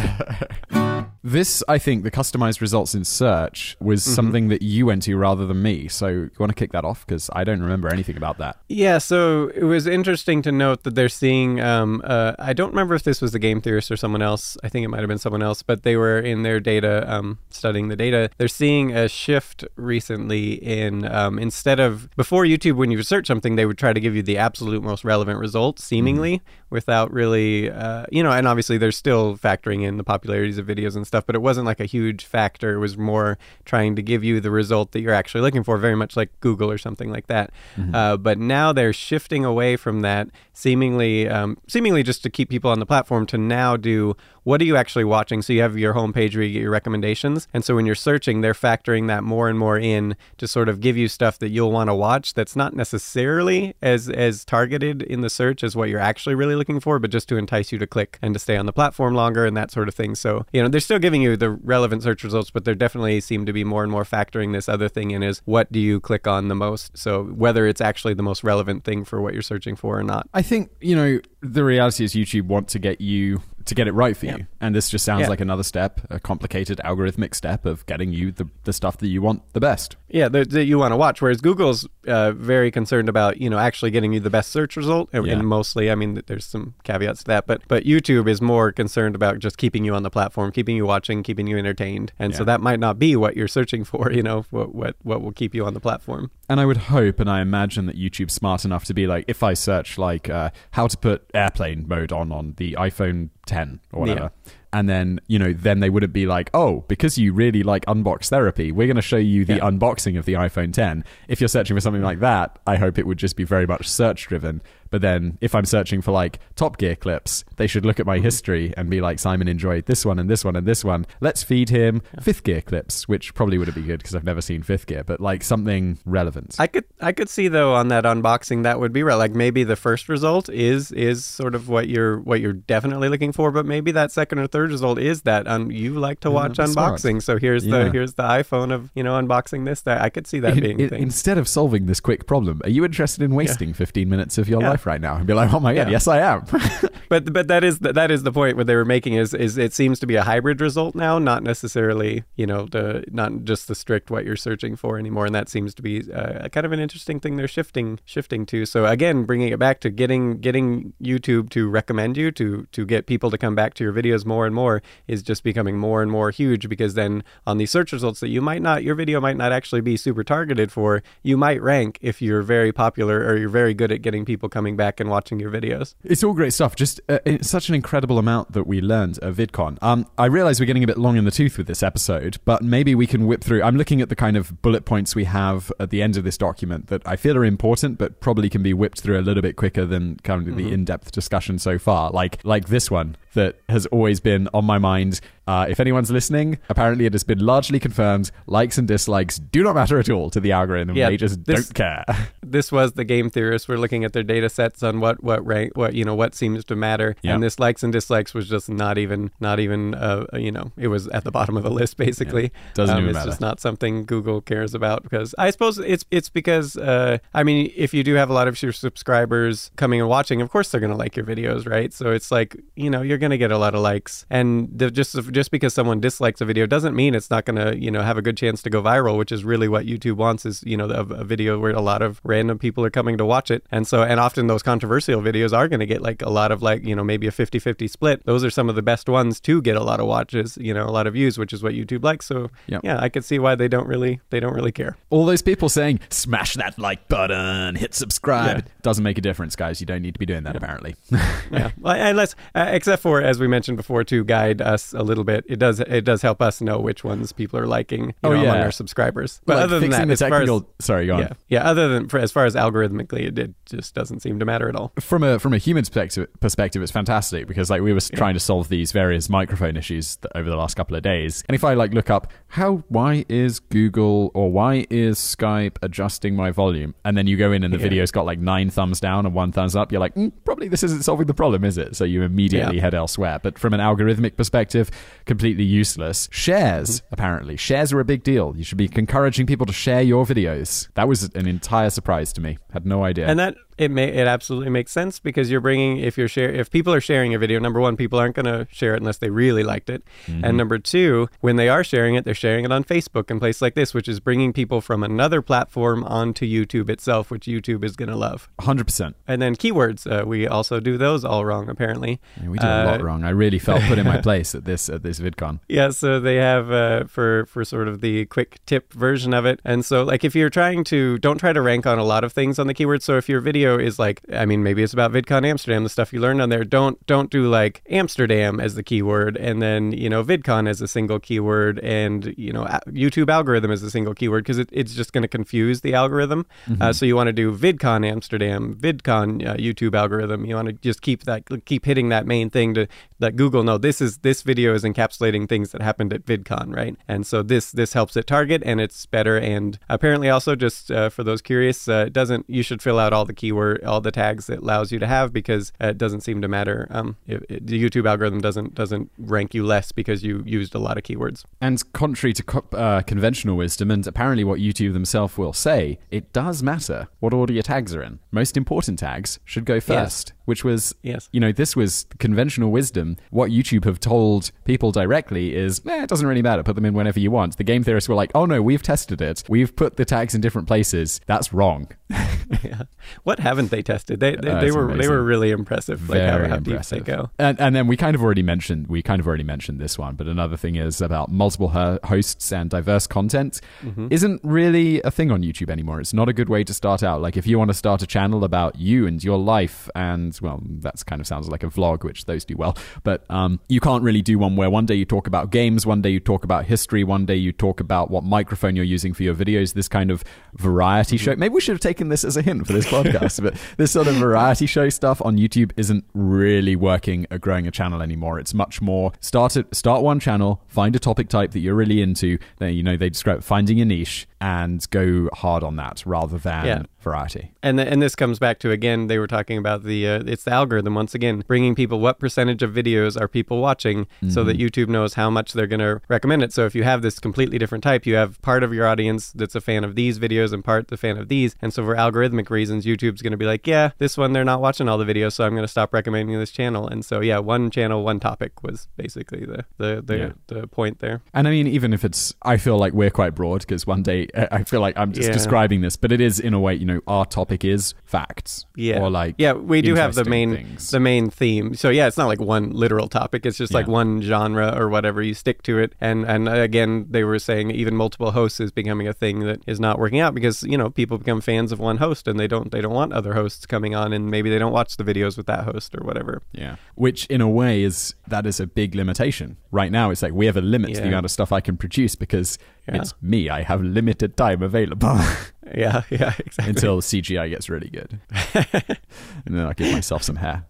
[1.24, 4.14] This, I think, the customized results in search was Mm-hmm.
[4.14, 5.88] something that you went to rather than me.
[5.88, 7.06] So, you want to kick that off?
[7.06, 8.56] Because I don't remember anything about that.
[8.68, 12.94] yeah so it was interesting to note that they're seeing um, uh, I don't remember
[12.94, 14.56] if this was the game theorist or someone else.
[14.62, 17.38] I think it might have been someone else but they were in their data um,
[17.50, 18.30] studying the data.
[18.38, 23.56] They're seeing a shift recently in um, instead of before YouTube when you search something
[23.56, 28.04] they would try to give you the absolute most relevant results seemingly without really uh,
[28.10, 31.34] you know and obviously they're still factoring in the popularities of videos and stuff but
[31.34, 32.74] it wasn't like a huge factor.
[32.74, 35.96] It was more trying to give you the result that you're actually looking for, very
[35.96, 37.50] much like Google or something like that.
[37.76, 37.94] Mm-hmm.
[37.94, 42.70] Uh, but now they're shifting away from that, seemingly, um, seemingly just to keep people
[42.70, 44.16] on the platform, to now do
[44.48, 45.42] what are you actually watching?
[45.42, 48.40] So you have your homepage where you get your recommendations, and so when you're searching,
[48.40, 51.70] they're factoring that more and more in to sort of give you stuff that you'll
[51.70, 52.32] want to watch.
[52.32, 56.80] That's not necessarily as as targeted in the search as what you're actually really looking
[56.80, 59.46] for, but just to entice you to click and to stay on the platform longer
[59.46, 60.14] and that sort of thing.
[60.14, 63.46] So you know they're still giving you the relevant search results, but they definitely seem
[63.46, 66.26] to be more and more factoring this other thing in is what do you click
[66.26, 66.96] on the most?
[66.96, 70.28] So whether it's actually the most relevant thing for what you're searching for or not.
[70.34, 73.92] I think, you know, the reality is YouTube want to get you to get it
[73.92, 74.46] right for you.
[74.60, 75.28] And this just sounds Yeah.
[75.28, 79.22] like another step, a complicated algorithmic step of getting you the, the stuff that you
[79.22, 79.96] want the best.
[80.08, 81.20] Yeah, that, that you want to watch.
[81.22, 85.08] Whereas Google's uh, very concerned about you know actually getting you the best search result,
[85.12, 85.34] and, Yeah.
[85.34, 89.14] and mostly, I mean, there's some caveats to that, but but YouTube is more concerned
[89.14, 92.42] about just keeping you on the platform, keeping you watching, keeping you entertained, and so
[92.44, 94.10] that might not be what you're searching for.
[94.10, 96.30] You know, what what what will keep you on the platform.
[96.48, 99.42] And I would hope and I imagine that YouTube's smart enough to be like, if
[99.42, 103.57] I search like uh, how to put airplane mode on on the iPhone 10
[103.92, 104.30] or whatever,
[104.72, 108.28] and then you know, then they wouldn't be like, oh, because you really like unbox
[108.28, 109.60] therapy, we're going to show you the Yeah.
[109.70, 111.04] unboxing of the iPhone 10.
[111.28, 113.88] If you're searching for something like that, I hope it would just be very much
[113.88, 114.60] search driven.
[114.90, 118.20] But then if I'm searching for like Top Gear clips, they should look at Mm-hmm.
[118.22, 121.04] my history and be like, Simon enjoyed this one and this one and this one.
[121.20, 124.62] Let's feed him Fifth Gear clips, which probably wouldn't be good because I've never seen
[124.62, 126.56] Fifth Gear, but like something relevant.
[126.58, 129.16] I could I could see though on that unboxing that would be right.
[129.16, 133.32] Like maybe the first result is is sort of what you're what you're definitely looking
[133.32, 136.34] for, but maybe that second or third result is that un- you like to Yeah,
[136.34, 136.70] watch smart.
[137.00, 137.22] unboxing.
[137.22, 137.84] So here's Yeah.
[137.84, 140.76] the here's the iPhone of you know unboxing this that I could see that In-
[140.78, 144.48] being instead of solving this quick problem, are you interested in wasting 15 minutes of
[144.48, 144.70] your Yeah.
[144.78, 145.92] Life right now and be like, oh my god, Yeah.
[145.92, 146.44] yes, I am?
[147.10, 149.56] But but that is the, that is the point what they were making is is
[149.56, 153.66] it seems to be a hybrid result now, not necessarily you know the not just
[153.66, 156.72] the strict what you're searching for anymore, and that seems to be uh, kind of
[156.72, 158.66] an interesting thing they're shifting shifting to.
[158.66, 163.06] So again, bringing it back to getting getting YouTube to recommend you to to get
[163.06, 166.10] people to come back to your videos more and more is just becoming more and
[166.12, 169.38] more huge because then on these search results that you might not your video might
[169.38, 173.48] not actually be super targeted for, you might rank if you're very popular or you're
[173.48, 175.94] very good at getting people coming back and watching your videos.
[176.04, 176.76] It's all great stuff.
[176.76, 179.78] Just uh, it's such an incredible amount that we learned at VidCon.
[179.82, 182.62] Um, I realize we're getting a bit long in the tooth with this episode, but
[182.62, 183.62] maybe we can whip through.
[183.62, 186.38] I'm looking at the kind of bullet points we have at the end of this
[186.38, 189.56] document that I feel are important, but probably can be whipped through a little bit
[189.56, 192.10] quicker than kind of the in-depth discussion so far.
[192.10, 195.20] Like like this one that has always been on my mind.
[195.46, 198.30] Uh, if anyone's listening, apparently it has been largely confirmed.
[198.46, 200.94] Likes and dislikes do not matter at all to the algorithm.
[200.94, 202.04] Yeah, they just this- don't care.
[202.42, 205.74] this was the game theorists were looking at their data sets on what what rank
[205.76, 207.34] what you know what seems to matter Yeah.
[207.34, 210.88] and this likes and dislikes was just not even not even uh, you know it
[210.88, 213.28] was at the bottom of the list basically Um, Doesn't even it's matter.
[213.30, 217.70] just not something google cares about because i suppose it's it's because uh, i mean
[217.76, 220.80] if you do have a lot of your subscribers coming and watching of course they're
[220.80, 223.50] going to like your videos right so it's like you know you're going to get
[223.52, 224.24] a lot of likes.
[224.30, 227.90] And just just because someone dislikes a video doesn't mean it's not going to you
[227.90, 230.62] know have a good chance to go viral which is really what youtube wants is
[230.64, 233.50] you know a, a video where a lot of random people are coming to watch
[233.50, 233.64] it.
[233.70, 236.62] And so and often those controversial videos are going to get like a lot of
[236.62, 238.24] like you know maybe a 50-50 split.
[238.26, 240.84] Those are some of the best ones to get a lot of watches you know
[240.84, 242.26] a lot of views which is what youtube likes.
[242.26, 242.80] So Yep.
[242.84, 244.96] yeah i could see why they don't really they don't really care.
[245.10, 248.58] All those people saying smash that like button hit subscribe.
[248.58, 248.72] Yeah.
[248.82, 249.80] doesn't make a difference guys.
[249.80, 250.94] You don't need to be doing that apparently.
[251.50, 251.70] Yeah.
[251.80, 255.44] Well, unless uh, except for as we mentioned before to guide us a little bit.
[255.48, 258.42] It does it does help us know which ones people are liking you Oh, know,
[258.42, 259.40] among our subscribers.
[259.46, 260.50] But like other than that as far as-
[260.80, 261.20] sorry go on.
[261.20, 264.44] Yeah yeah other than for, as far as algorithmically it, it just doesn't seem to
[264.44, 264.92] matter at all.
[265.00, 268.40] From a from a human perspective, perspective, it's fantastic because like we were trying to
[268.40, 271.94] solve these various microphone issues over the last couple of days, and if I like
[271.94, 277.26] look up how why is Google or why is Skype adjusting my volume, and then
[277.26, 277.82] you go in and the Yeah.
[277.84, 280.82] video's got like nine thumbs down and one thumbs up, you're like mm, probably this
[280.82, 281.94] isn't solving the problem, is it?
[281.96, 282.82] So you immediately Yeah.
[282.82, 283.38] head elsewhere.
[283.42, 284.90] But from an algorithmic perspective,
[285.24, 286.28] completely useless.
[286.30, 286.58] Shares
[287.00, 287.14] Mm-hmm.
[287.14, 288.54] apparently shares are a big deal.
[288.56, 290.88] You should be encouraging people to share your videos.
[290.94, 292.58] That was an entire surprise to me.
[292.72, 293.26] Had no idea.
[293.26, 296.70] and that it may it absolutely makes sense because you're bringing if you're share if
[296.70, 299.30] people are sharing a video number one people aren't going to share it unless they
[299.30, 300.44] really liked it Mm-hmm.
[300.44, 303.62] and number two when they are sharing it they're sharing it on facebook and places
[303.62, 307.94] like this which is bringing people from another platform onto youtube itself which youtube is
[307.96, 309.16] going to love Hundred percent.
[309.26, 312.84] and then keywords uh, we also do those all wrong apparently Yeah, we did a
[312.84, 313.24] lot Uh, wrong.
[313.24, 315.60] I really felt put in my place at this at this VidCon.
[315.68, 319.60] Yeah, so they have uh, for for sort of the quick tip version of it,
[319.64, 322.32] and so like if you're trying to don't try to rank on a lot of
[322.32, 324.92] things on the keywords So if your video video is like, I mean, maybe it's
[324.92, 326.64] about VidCon Amsterdam, the stuff you learned on there.
[326.64, 330.88] Don't don't do like Amsterdam as the keyword, and then you know VidCon as a
[330.88, 335.12] single keyword, and you know YouTube algorithm as a single keyword because it, it's just
[335.12, 336.46] going to confuse the algorithm.
[336.66, 336.82] Mm-hmm.
[336.82, 340.44] Uh, so you want to do VidCon Amsterdam, VidCon uh, YouTube algorithm.
[340.44, 342.86] You want to just keep that keep hitting that main thing to
[343.20, 346.96] let Google know this is this video is encapsulating things that happened at VidCon, right?
[347.06, 349.36] And so this this helps it target, and it's better.
[349.38, 353.12] And apparently also just uh, for those curious, uh, it doesn't you should fill out
[353.12, 356.40] all the keyword all the tags it allows you to have because it doesn't seem
[356.42, 356.86] to matter.
[356.90, 360.78] Um, it, it, the YouTube algorithm doesn't doesn't rank you less because you used a
[360.78, 361.44] lot of keywords.
[361.60, 366.32] And contrary to co- uh, conventional wisdom, and apparently what YouTube themselves will say, it
[366.32, 368.18] does matter what order your tags are in.
[368.30, 370.28] Most important tags should go first.
[370.28, 371.28] Yes which was, yes.
[371.30, 373.18] you know, this was conventional wisdom.
[373.28, 376.62] What YouTube have told people directly is, eh, it doesn't really matter.
[376.62, 377.58] Put them in whenever you want.
[377.58, 379.44] The game theorists were like, oh no, we've tested it.
[379.46, 381.20] We've put the tags in different places.
[381.26, 381.88] That's wrong.
[382.62, 382.82] yeah.
[383.24, 384.20] What haven't they tested?
[384.20, 385.02] They they, uh, they were amazing.
[385.02, 386.08] they were really impressive.
[386.08, 386.98] Like Very how, how impressive.
[386.98, 387.30] deep they go.
[387.38, 390.14] And, and then we kind of already mentioned we kind of already mentioned this one,
[390.14, 394.08] but another thing is about multiple hosts and diverse content mm-hmm.
[394.10, 396.00] isn't really a thing on YouTube anymore.
[396.00, 397.20] It's not a good way to start out.
[397.20, 400.62] Like if you want to start a channel about you and your life and well,
[400.64, 402.76] that's kind of sounds like a vlog, which those do well.
[403.02, 406.00] But um, you can't really do one where one day you talk about games, one
[406.00, 409.24] day you talk about history, one day you talk about what microphone you're using for
[409.24, 409.74] your videos.
[409.74, 411.24] This kind of variety mm-hmm.
[411.24, 411.36] show.
[411.36, 413.42] Maybe we should have taken this as a hint for this podcast.
[413.42, 417.72] but this sort of variety show stuff on YouTube isn't really working at growing a
[417.72, 418.38] channel anymore.
[418.38, 422.00] It's much more start it, start one channel, find a topic type that you're really
[422.00, 422.38] into.
[422.58, 426.66] Then you know they describe finding a niche and go hard on that rather than
[426.66, 426.82] yeah.
[427.00, 427.52] variety.
[427.62, 430.44] And the, and this comes back to again they were talking about the uh, it's
[430.44, 434.30] the algorithm once again bringing people what percentage of videos are people watching mm-hmm.
[434.30, 434.66] so that mm-hmm.
[434.66, 436.52] YouTube knows how much they're going to recommend it.
[436.52, 439.54] So if you have this completely different type, you have part of your audience that's
[439.54, 441.56] a fan of these videos and part the fan of these.
[441.60, 444.60] And so for algorithmic reasons, YouTube's going to be like, yeah, this one they're not
[444.60, 446.86] watching all the videos, so I'm going to stop recommending this channel.
[446.86, 450.32] And so yeah, one channel, one topic was basically the the the, yeah.
[450.46, 451.22] the point there.
[451.34, 454.27] And I mean, even if it's, I feel like we're quite broad because one day
[454.34, 455.32] I feel like I'm just yeah.
[455.32, 458.66] describing this, but it is in a way, you know, our topic is facts.
[458.76, 459.00] Yeah.
[459.00, 460.90] Or like Yeah, we do have the main things.
[460.90, 461.74] the main theme.
[461.74, 463.46] So yeah, it's not like one literal topic.
[463.46, 463.78] It's just yeah.
[463.78, 465.22] like one genre or whatever.
[465.22, 465.94] You stick to it.
[466.00, 469.62] And and uh, again, they were saying even multiple hosts is becoming a thing that
[469.66, 472.48] is not working out because, you know, people become fans of one host and they
[472.48, 475.36] don't they don't want other hosts coming on and maybe they don't watch the videos
[475.36, 476.42] with that host or whatever.
[476.52, 476.76] Yeah.
[476.94, 479.56] Which in a way is that is a big limitation.
[479.70, 480.96] Right now it's like we have a limit yeah.
[480.96, 482.58] to the amount of stuff I can produce because
[482.88, 483.00] yeah.
[483.00, 483.48] It's me.
[483.48, 485.18] I have limited time available.
[485.74, 486.70] yeah, yeah, exactly.
[486.70, 488.20] Until CGI gets really good.
[488.54, 490.64] and then I'll give myself some hair.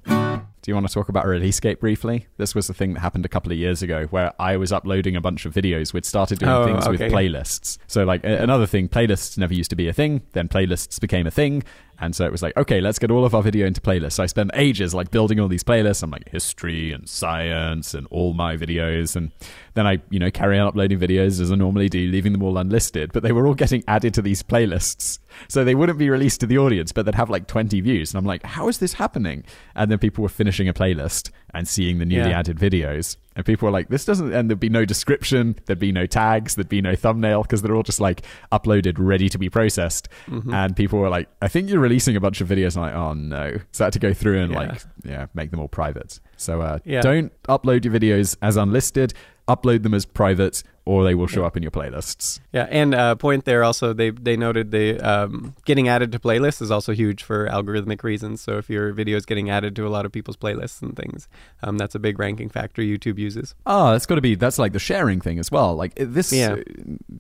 [0.68, 2.26] Do you want to talk about Releasescape briefly?
[2.36, 5.16] This was the thing that happened a couple of years ago where I was uploading
[5.16, 5.94] a bunch of videos.
[5.94, 7.06] We'd started doing oh, things okay.
[7.06, 7.78] with playlists.
[7.86, 10.20] So, like, another thing, playlists never used to be a thing.
[10.32, 11.62] Then playlists became a thing.
[12.00, 14.12] And so it was like, okay, let's get all of our video into playlists.
[14.12, 16.02] So I spent ages like building all these playlists.
[16.02, 19.16] I'm like history and science and all my videos.
[19.16, 19.32] And
[19.72, 22.58] then I, you know, carry on uploading videos as I normally do, leaving them all
[22.58, 23.14] unlisted.
[23.14, 25.18] But they were all getting added to these playlists.
[25.48, 28.12] So they wouldn't be released to the audience, but they'd have like 20 views.
[28.12, 29.44] And I'm like, how is this happening?
[29.74, 32.38] And then people were finishing a playlist and seeing the newly yeah.
[32.38, 33.16] added videos.
[33.36, 36.56] And people were like, this doesn't, and there'd be no description, there'd be no tags,
[36.56, 40.08] there'd be no thumbnail because they're all just like uploaded, ready to be processed.
[40.26, 40.52] Mm-hmm.
[40.52, 42.76] And people were like, I think you're releasing a bunch of videos.
[42.76, 43.58] And I'm like, oh no.
[43.70, 44.58] So I had to go through and yeah.
[44.58, 46.18] like, yeah, make them all private.
[46.36, 47.00] So uh, yeah.
[47.00, 49.14] don't upload your videos as unlisted
[49.48, 52.40] upload them as private or they will show up in your playlists.
[52.50, 56.62] Yeah, and uh, point there also they they noted the um, getting added to playlists
[56.62, 58.40] is also huge for algorithmic reasons.
[58.40, 61.28] So if your video is getting added to a lot of people's playlists and things,
[61.62, 63.54] um, that's a big ranking factor YouTube uses.
[63.66, 65.76] Oh, that's got to be that's like the sharing thing as well.
[65.76, 66.62] Like this, yeah, uh,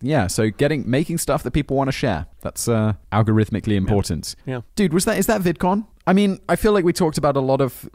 [0.00, 0.28] yeah.
[0.28, 4.34] So getting making stuff that people want to share that's uh, algorithmically important.
[4.46, 4.54] Yeah.
[4.54, 5.86] yeah, dude, was that is that VidCon?
[6.06, 7.86] I mean, I feel like we talked about a lot of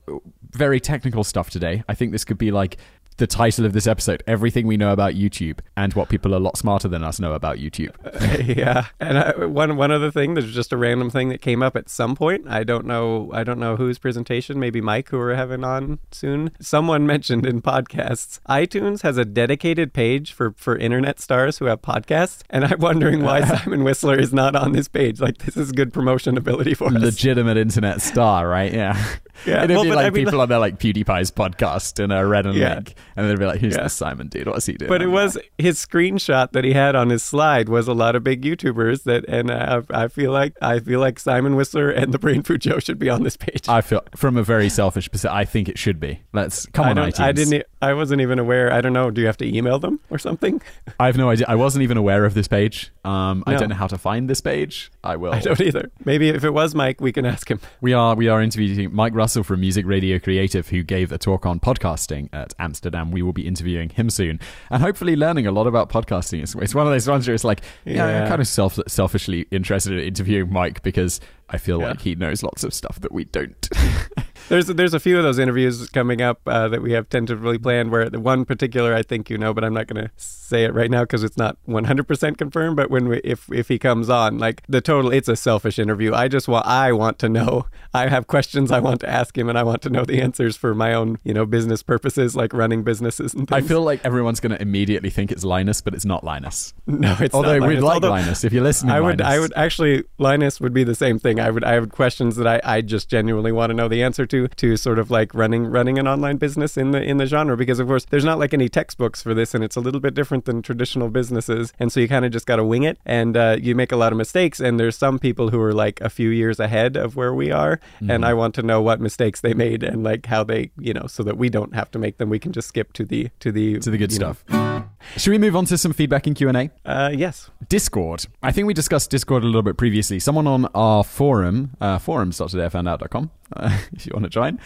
[0.52, 1.84] very technical stuff today.
[1.90, 2.78] I think this could be like
[3.18, 6.57] the title of this episode everything we know about youtube and what people a lot
[6.57, 7.93] smarter than us know about youtube.
[8.43, 8.88] Yeah.
[8.99, 11.89] And I, one one other thing there's just a random thing that came up at
[11.89, 12.47] some point.
[12.47, 16.51] I don't know i don't know whose presentation maybe mike who we're having on soon.
[16.59, 21.82] Someone mentioned in podcasts itunes has a dedicated page for for internet stars who have
[21.82, 22.43] podcasts.
[22.49, 25.20] And i'm wondering why simon whistler is not on this page.
[25.20, 26.93] Like this is good promotion ability for us.
[26.93, 28.74] Legitimate internet star right?
[28.74, 29.01] Yeah
[29.46, 32.26] yeah, it'd well, be like I mean, people on their like PewDiePie's podcast in a
[32.26, 32.76] red and yeah.
[32.76, 33.84] link, and they'd be like, "Who's yeah.
[33.84, 34.48] this Simon dude?
[34.48, 37.88] What's he doing?" But it was his screenshot that he had on his slide was
[37.88, 41.56] a lot of big YouTubers that, and uh, I feel like I feel like Simon
[41.56, 43.68] Whistler and the Brain Food Show should be on this page.
[43.68, 46.22] I feel from a very selfish perspective, I think it should be.
[46.34, 47.20] Let's come on, I, iTunes.
[47.20, 47.64] I didn't.
[47.82, 48.72] I wasn't even aware.
[48.72, 49.12] I don't know.
[49.12, 50.62] Do you have to email them or something?
[51.00, 51.46] I have no idea.
[51.50, 54.42] I wasn't even aware of this page Um, I don't know how to find this
[54.42, 54.92] page.
[55.04, 55.34] I will.
[55.34, 55.92] I don't either.
[56.06, 57.60] Maybe if it was Mike, we can ask him.
[57.82, 61.46] We are we are interviewing Mike Russell from Music Radio Creative, who gave a talk
[61.46, 63.10] on podcasting at Amsterdam.
[63.10, 64.38] We will be interviewing him soon,
[64.70, 66.44] and hopefully learning a lot about podcasting.
[66.44, 68.22] It's, it's one of those ones where it's like, yeah, Yeah.
[68.24, 71.88] I'm kind of self selfishly interested in interviewing Mike because I feel Yeah.
[71.92, 73.70] like he knows lots of stuff that we don't.
[74.54, 77.89] There's there's a few of those interviews coming up uh, that we have tentatively planned.
[77.89, 80.74] Where the one particular I think you know, but I'm not going to say it
[80.76, 82.76] right now because it's not 100% confirmed.
[82.76, 86.14] But when we, if if he comes on, like the total, it's a selfish interview.
[86.14, 87.66] I just want I want to know.
[87.95, 90.56] I have questions I want to ask him, and I want to know the answers
[90.56, 93.66] for my own you know business purposes, like running businesses and things.
[93.66, 96.76] I feel like everyone's going to immediately think it's Linus, but it's not Linus.
[96.86, 97.84] no, it's Although we'd Linus.
[97.84, 98.91] like Although- Linus if you're listening.
[98.93, 101.39] I would, I would actually, Linus would be the same thing.
[101.39, 104.28] I would, I have questions that I, I just genuinely want to know the answer
[104.28, 107.56] to, to sort of like running, running an online business in the, in the genre,
[107.58, 110.14] because of course there's not like any textbooks for this, and it's a little bit
[110.14, 113.36] different than traditional businesses, and so you kind of just got to wing it, and
[113.38, 116.10] uh, you make a lot of mistakes, and there's some people who are like a
[116.10, 118.12] few years ahead of where we are, Mm-hmm.
[118.12, 121.06] and I want to know what mistakes they made and like how they, you know,
[121.08, 122.30] so that we don't have to make them.
[122.30, 124.73] We can just skip to the, to the, to the good you know, stuff.
[125.18, 126.70] Should we move on to some feedback in Q and A?
[126.86, 127.49] uh, yes.
[127.70, 128.26] Discord.
[128.41, 130.20] I think we discussed Discord a little bit previously.
[130.20, 134.59] Someone on our forum, uh, forums.todayIfoundout.com, uh, if you want to join,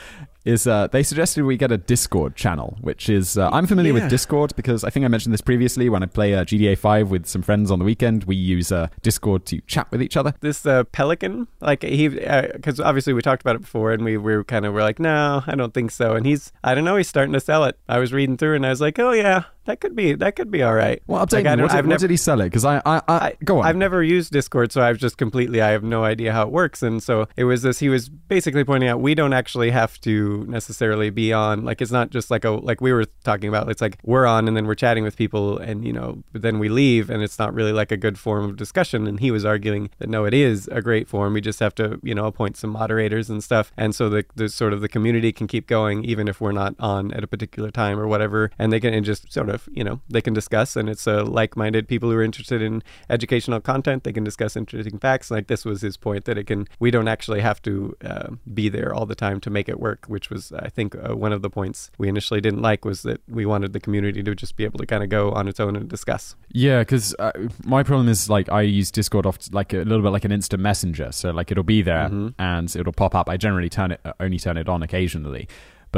[0.47, 4.01] is uh, they suggested we get a Discord channel, which is uh, I'm familiar Yeah.
[4.01, 7.11] with Discord because I think I mentioned this previously when I play uh, GTA 5
[7.11, 8.23] with some friends on the weekend.
[8.23, 10.33] We use uh, Discord to chat with each other.
[10.41, 14.35] this uh, pelican like he because obviously we talked about it before and we, we
[14.35, 16.95] were kind of were like no i don't think so and he's i don't know
[16.95, 19.43] he's starting to sell it i was reading through and i was like oh yeah
[19.65, 21.63] that could be that could be all right Well, update Like, me.
[21.63, 22.45] What, did, what did he sell it?
[22.45, 23.65] Because I, I, I, I, go on.
[23.65, 26.81] I've never used Discord, so I've just completely, I have no idea how it works.
[26.81, 30.36] And so it was this, he was basically pointing out we don't actually have to
[30.45, 33.81] necessarily be on, like, it's not just like a, like we were talking about, it's
[33.81, 37.09] like we're on and then we're chatting with people and, you know, then we leave
[37.09, 39.07] and it's not really like a good form of discussion.
[39.07, 41.33] And he was arguing that no, it is a great form.
[41.33, 43.71] We just have to, you know, appoint some moderators and stuff.
[43.77, 46.75] And so the, the sort of the community can keep going even if we're not
[46.79, 48.51] on at a particular time or whatever.
[48.59, 51.23] And they can and just sort of, you know, they can discuss and it's uh,
[51.25, 54.03] like-minded people who are interested in educational content.
[54.03, 55.31] They can discuss interesting facts.
[55.31, 58.69] Like this was his point that it can, we don't actually have to uh, be
[58.69, 61.41] there all the time to make it work, which was, I think, uh, one of
[61.41, 64.63] the points we initially didn't like was that we wanted the community to just be
[64.63, 66.36] able to kind of go on its own and discuss.
[66.51, 67.32] Yeah, because uh,
[67.65, 70.61] my problem is like I use Discord off like a little bit like an instant
[70.61, 71.11] messenger.
[71.11, 72.34] So like it'll be there Mhm.
[72.39, 73.30] and it'll pop up.
[73.30, 75.47] I generally turn it uh, only turn it on occasionally,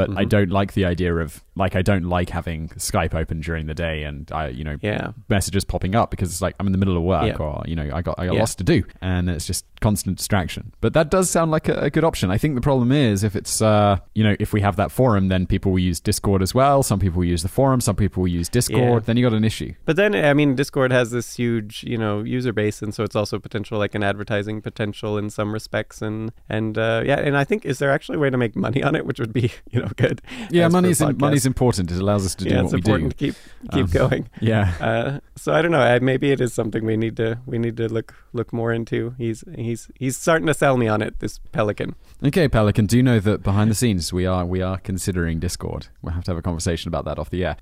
[0.08, 0.30] but I Mhm.
[0.30, 4.04] don't like the idea of like I don't like having Skype open during the day
[4.04, 5.12] and I you know Yeah.
[5.30, 7.36] messages popping up because it's like I'm in the middle of work Yeah.
[7.46, 8.40] or you know I got I got Yeah.
[8.40, 10.72] lots to do and it's just constant distraction.
[10.82, 12.32] But that does sound like a, a good option.
[12.32, 15.28] I think the problem is if it's uh you know if we have that forum
[15.28, 16.82] then people will use Discord as well.
[16.84, 17.82] Some people will use the forum.
[17.82, 19.06] Some people will use Discord.
[19.06, 19.74] Then you got an issue.
[19.86, 23.16] But then, I mean, Discord has this huge, you know, user base, and so it's
[23.16, 27.44] also potential, like an advertising potential in some respects, and and uh, yeah, and I
[27.44, 29.82] think is there actually a way to make money on it, which would be, you
[29.82, 30.22] know, good.
[30.52, 31.20] Yeah, money's podcasts.
[31.20, 31.92] money's important.
[31.92, 33.32] It allows us to do yeah, what it's we important do.
[33.32, 34.30] to keep keep Um, going.
[34.42, 34.74] Yeah.
[34.80, 35.80] Uh, so I don't know.
[35.82, 39.16] I, maybe it is something we need to we need to look look more into.
[39.18, 41.20] He's he's he's starting to sell me on it.
[41.20, 41.96] This pelican.
[42.24, 42.86] Okay, Pelican.
[42.86, 45.88] Do you know that behind the scenes we are we are considering Discord.
[46.02, 47.58] We'll have to have a conversation about that off the air.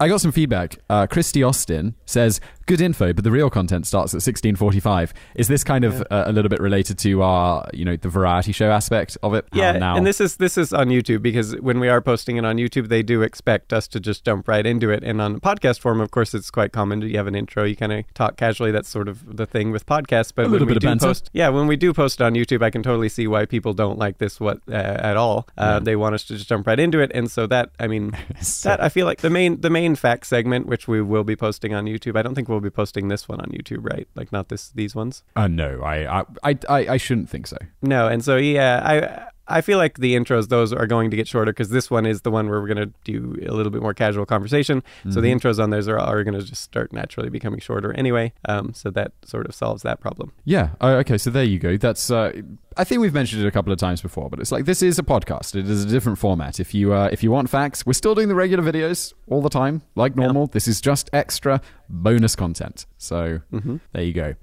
[0.00, 0.78] I got some feedback.
[0.88, 5.64] Uh, Christy Austin says, "Good info, but the real content starts at 16:45." Is this
[5.64, 9.18] kind of uh, a little bit related to our, you know, the variety show aspect
[9.22, 9.46] of it?
[9.52, 12.44] Yeah, now and this is this is on YouTube because when we are posting it
[12.44, 15.02] on YouTube, they do expect us to just jump right into it.
[15.02, 17.02] And on the podcast form, of course, it's quite common.
[17.02, 18.70] You have an intro, you kind of talk casually.
[18.70, 20.32] That's sort of the thing with podcasts.
[20.34, 21.06] But A when little we bit of do banter.
[21.06, 23.72] post, yeah, when we do post it on YouTube, I can totally see why people
[23.72, 25.46] don't like this what uh, at all.
[25.56, 25.78] Uh, Yeah.
[25.80, 28.12] They want us to just jump right into it, and so that I mean.
[28.40, 31.34] So- That I feel like the main the main fact segment, which we will be
[31.36, 32.16] posting on YouTube.
[32.18, 34.08] I don't think we'll be posting this one on YouTube, right?
[34.14, 35.22] Like not this these ones.
[35.36, 37.58] uh, no, I, I I I I shouldn't think so.
[37.82, 41.26] No, and so yeah, I I feel like the intros those are going to get
[41.26, 43.80] shorter because this one is the one where we're going to do a little bit
[43.82, 44.82] more casual conversation.
[45.10, 45.40] So the Mhm.
[45.40, 48.32] intros on those are, are going to just start naturally becoming shorter anyway.
[48.48, 50.32] Um, so that sort of solves that problem.
[50.44, 50.70] Yeah.
[50.80, 51.18] Oh, okay.
[51.18, 51.76] So there you go.
[51.76, 52.10] That's.
[52.10, 52.32] Uh,
[52.76, 55.00] I think we've mentioned it a couple of times before, but it's like this is
[55.00, 55.56] a podcast.
[55.56, 56.60] It is a different format.
[56.60, 59.48] If you uh, if you want facts, we're still doing the regular videos all the
[59.48, 60.46] time, like normal.
[60.46, 62.86] This is just extra bonus content.
[62.98, 64.34] So hmm there you go.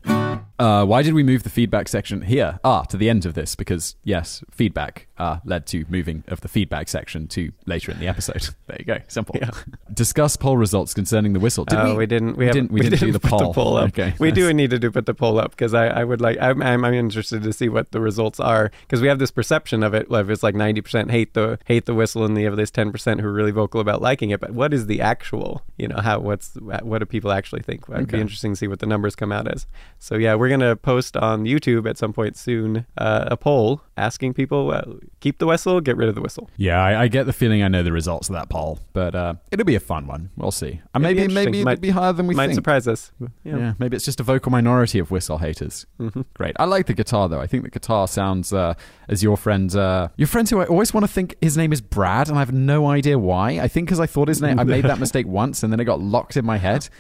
[0.58, 2.60] Uh, why did we move the feedback section here?
[2.64, 6.48] Ah, to the end of this because yes, feedback uh, led to moving of the
[6.48, 8.50] feedback section to later in the episode.
[8.68, 8.98] there you go.
[9.08, 9.36] Simple.
[9.40, 9.50] Yeah.
[9.94, 11.66] discuss poll results concerning the whistle.
[11.66, 11.98] Did Uh, we?
[11.98, 12.38] we didn't.
[12.38, 13.78] We, we didn't- we didn't do the put poll.
[13.78, 13.90] up.
[13.90, 16.38] Okay, we do need to do put the poll up because I, I would like.
[16.40, 19.84] I'm, I'm, I'm interested to see what the results are because we have this perception
[19.84, 20.10] of it.
[20.10, 22.92] Like it's like 90 percent hate the hate the whistle, and you have this 10
[22.94, 24.40] percent who are really vocal about liking it.
[24.40, 25.64] But what is the actual?
[25.78, 27.84] You know, how what's what do people actually think?
[27.90, 28.18] It'd Okay.
[28.18, 29.66] be interesting to see what the numbers come out as.
[30.00, 34.34] So yeah, we're gonna post on YouTube at some point soon uh, a poll asking
[34.34, 34.82] people uh,
[35.22, 36.50] keep the whistle, get rid of the whistle.
[36.58, 39.36] Yeah, I, I get the feeling I know the results of that poll, but uh,
[39.52, 40.30] it'll be a fun one.
[40.36, 40.82] We'll see.
[40.94, 42.56] It'd maybe maybe it'll Might- be higher than we Might think.
[42.56, 43.12] surprise us.
[43.44, 43.74] Yeah.
[43.80, 45.86] maybe it's just a vocal minority of whistle haters.
[45.98, 46.56] hmm Great.
[46.60, 47.40] I like the guitar though.
[47.40, 48.74] I think the guitar sounds uh,
[49.08, 51.80] as your friend, uh, your friend who I always want to think his name is
[51.82, 53.60] Brad, and I have no idea why.
[53.60, 55.86] I think because I thought his name, I made that mistake once, and then it
[55.86, 56.90] got locked in my head.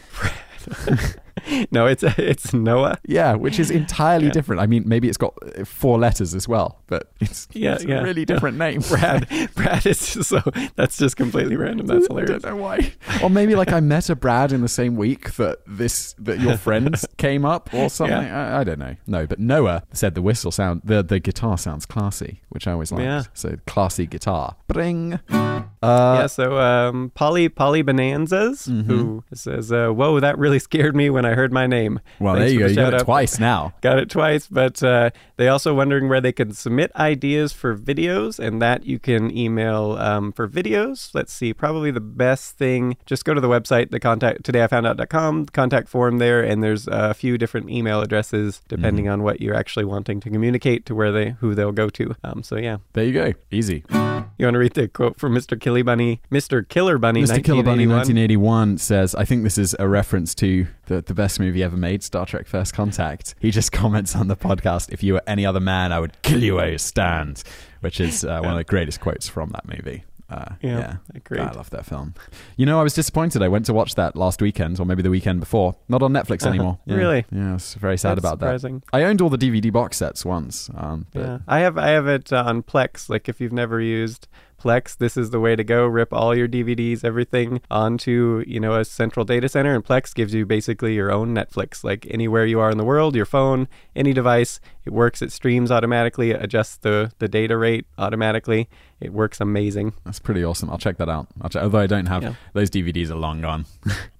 [1.71, 2.97] no, it's it's Noah.
[3.05, 4.31] Yeah, which is entirely Yeah.
[4.31, 4.61] different.
[4.61, 7.99] I mean, maybe it's got uh, four letters as well, but it's, Yeah, it's yeah.
[7.99, 8.81] a really different name.
[8.89, 9.27] Brad.
[9.55, 10.41] Brad is so
[10.75, 11.87] that's just completely random.
[11.87, 12.41] That's I hilarious.
[12.43, 12.93] don't know why.
[13.23, 16.57] Or maybe like I met a Brad in the same week that this that your
[16.57, 18.15] friends came up or something.
[18.15, 18.95] I, I don't know.
[19.07, 22.91] No, but Noah said the whistle sound the the guitar sounds classy, which I always
[22.91, 23.03] liked.
[23.03, 23.23] Yeah.
[23.33, 24.55] So classy guitar.
[24.67, 25.19] Bring.
[25.29, 28.85] Uh, yeah, so um, Polly Polly Bonanzas, Mhm.
[28.87, 32.51] who says, uh, "Whoa, that really scared me when I heard my name." well, Thanks
[32.51, 32.67] there you go.
[32.67, 33.05] You got it out.
[33.05, 33.73] twice now.
[33.81, 38.39] Got it twice, but uh, they also wondering where they can submit ideas for videos,
[38.39, 41.09] and that you can email um, for videos.
[41.13, 42.97] Let's see, probably the best thing.
[43.05, 47.37] Just go to the website, the contact todayifoundout.com, contact form there, and there's a few
[47.37, 51.55] different email addresses depending on what you're actually wanting to communicate to where they who
[51.55, 52.15] they'll go to.
[52.23, 53.33] Um, so yeah, There you go.
[53.51, 53.83] Easy.
[53.89, 55.59] you want to read the quote from Mr.
[55.59, 56.67] Killy Bunny, Mr.
[56.67, 57.43] Killer Bunny, Mr.
[57.43, 58.75] Killer Bunny 1981?
[58.75, 62.03] 1981 says, I think this is a reference to the, the best movie ever made,
[62.03, 63.35] Star Trek First Contact.
[63.39, 66.43] He just comments on the podcast, if you were any other man, I would kill
[66.43, 67.43] you where you stand,
[67.81, 70.03] which is uh, one of the greatest quotes from that movie.
[70.27, 70.95] Uh, Yeah, yeah.
[71.13, 71.41] agreed.
[71.41, 72.15] I love that film.
[72.57, 73.43] You know, I was disappointed.
[73.43, 75.75] I went to watch that last weekend, or maybe the weekend before.
[75.87, 76.49] Not on Netflix Uh-huh.
[76.49, 76.79] anymore.
[76.87, 76.95] Yeah.
[76.95, 77.25] Really?
[77.31, 78.79] Yeah, I was very sad That's about surprising.
[78.91, 78.97] that.
[78.97, 80.69] I owned all the DVD box sets once.
[80.75, 83.07] Um, but Yeah, I have I have it uh, on Plex.
[83.07, 84.27] Like if you've never used
[84.65, 85.85] Plex, this is the way to go.
[85.85, 90.33] Rip all your DVDs, everything onto you know a central data center, and Plex gives
[90.33, 91.83] you basically your own Netflix.
[91.83, 95.21] Like anywhere you are in the world, your phone, any device, it works.
[95.21, 98.67] It streams automatically, it adjusts the the data rate automatically.
[99.05, 99.93] It works amazing.
[100.03, 100.69] that's pretty awesome.
[100.69, 101.27] I'll check that out.
[101.41, 102.33] I'll check, although I don't have Yeah.
[102.53, 103.65] those DVDs are long gone.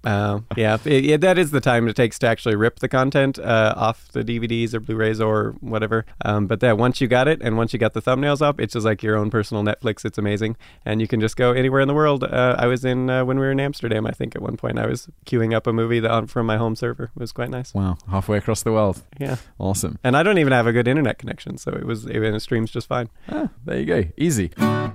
[0.04, 3.40] Uh, yeah, it, yeah, that is the time it takes to actually rip the content
[3.40, 6.06] uh, off the DVDs or Blu-rays or whatever.
[6.24, 8.74] Um, but then once you got it and once you got the thumbnails up, it's
[8.74, 10.06] just like your own personal Netflix.
[10.06, 10.56] It's amazing,
[10.86, 12.24] and you can just go anywhere in the world.
[12.24, 14.06] Uh, I was in uh, when we were in Amsterdam.
[14.06, 16.58] I think at one point I was queuing up a movie that on, from my
[16.58, 17.06] home server.
[17.16, 17.74] It was quite nice.
[17.74, 19.02] Wow, halfway across the world.
[19.20, 19.98] Yeah, Awesome.
[20.04, 22.70] and I don't even have a good internet connection, so it was it, it streams
[22.70, 23.10] just fine.
[23.30, 24.04] Ah, there you go.
[24.18, 24.52] Easy.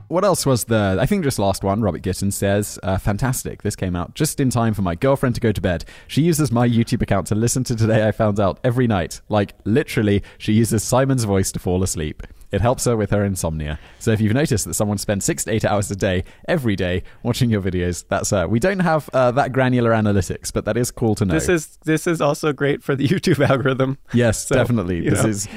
[0.09, 0.99] What else was there?
[0.99, 1.83] I think just last one.
[1.83, 3.63] Robert Gitton says, uh, fantastic.
[3.63, 5.85] This came out just in time for my girlfriend to go to bed.
[6.09, 9.21] She uses my YouTube account to listen to Today I Found Out every night.
[9.29, 12.25] Like, literally, she uses Simon's voice to fall asleep.
[12.51, 13.79] It helps her with her insomnia.
[14.01, 17.05] So if you've noticed that someone spends six to eight hours a day, every day,
[17.23, 18.49] watching your videos, that's her.
[18.49, 21.35] We don't have uh, that granular analytics, but that is cool to know.
[21.35, 23.99] This is this is also great for the YouTube algorithm.
[24.13, 25.09] yes, so, definitely.
[25.09, 25.29] This know.
[25.29, 25.49] is.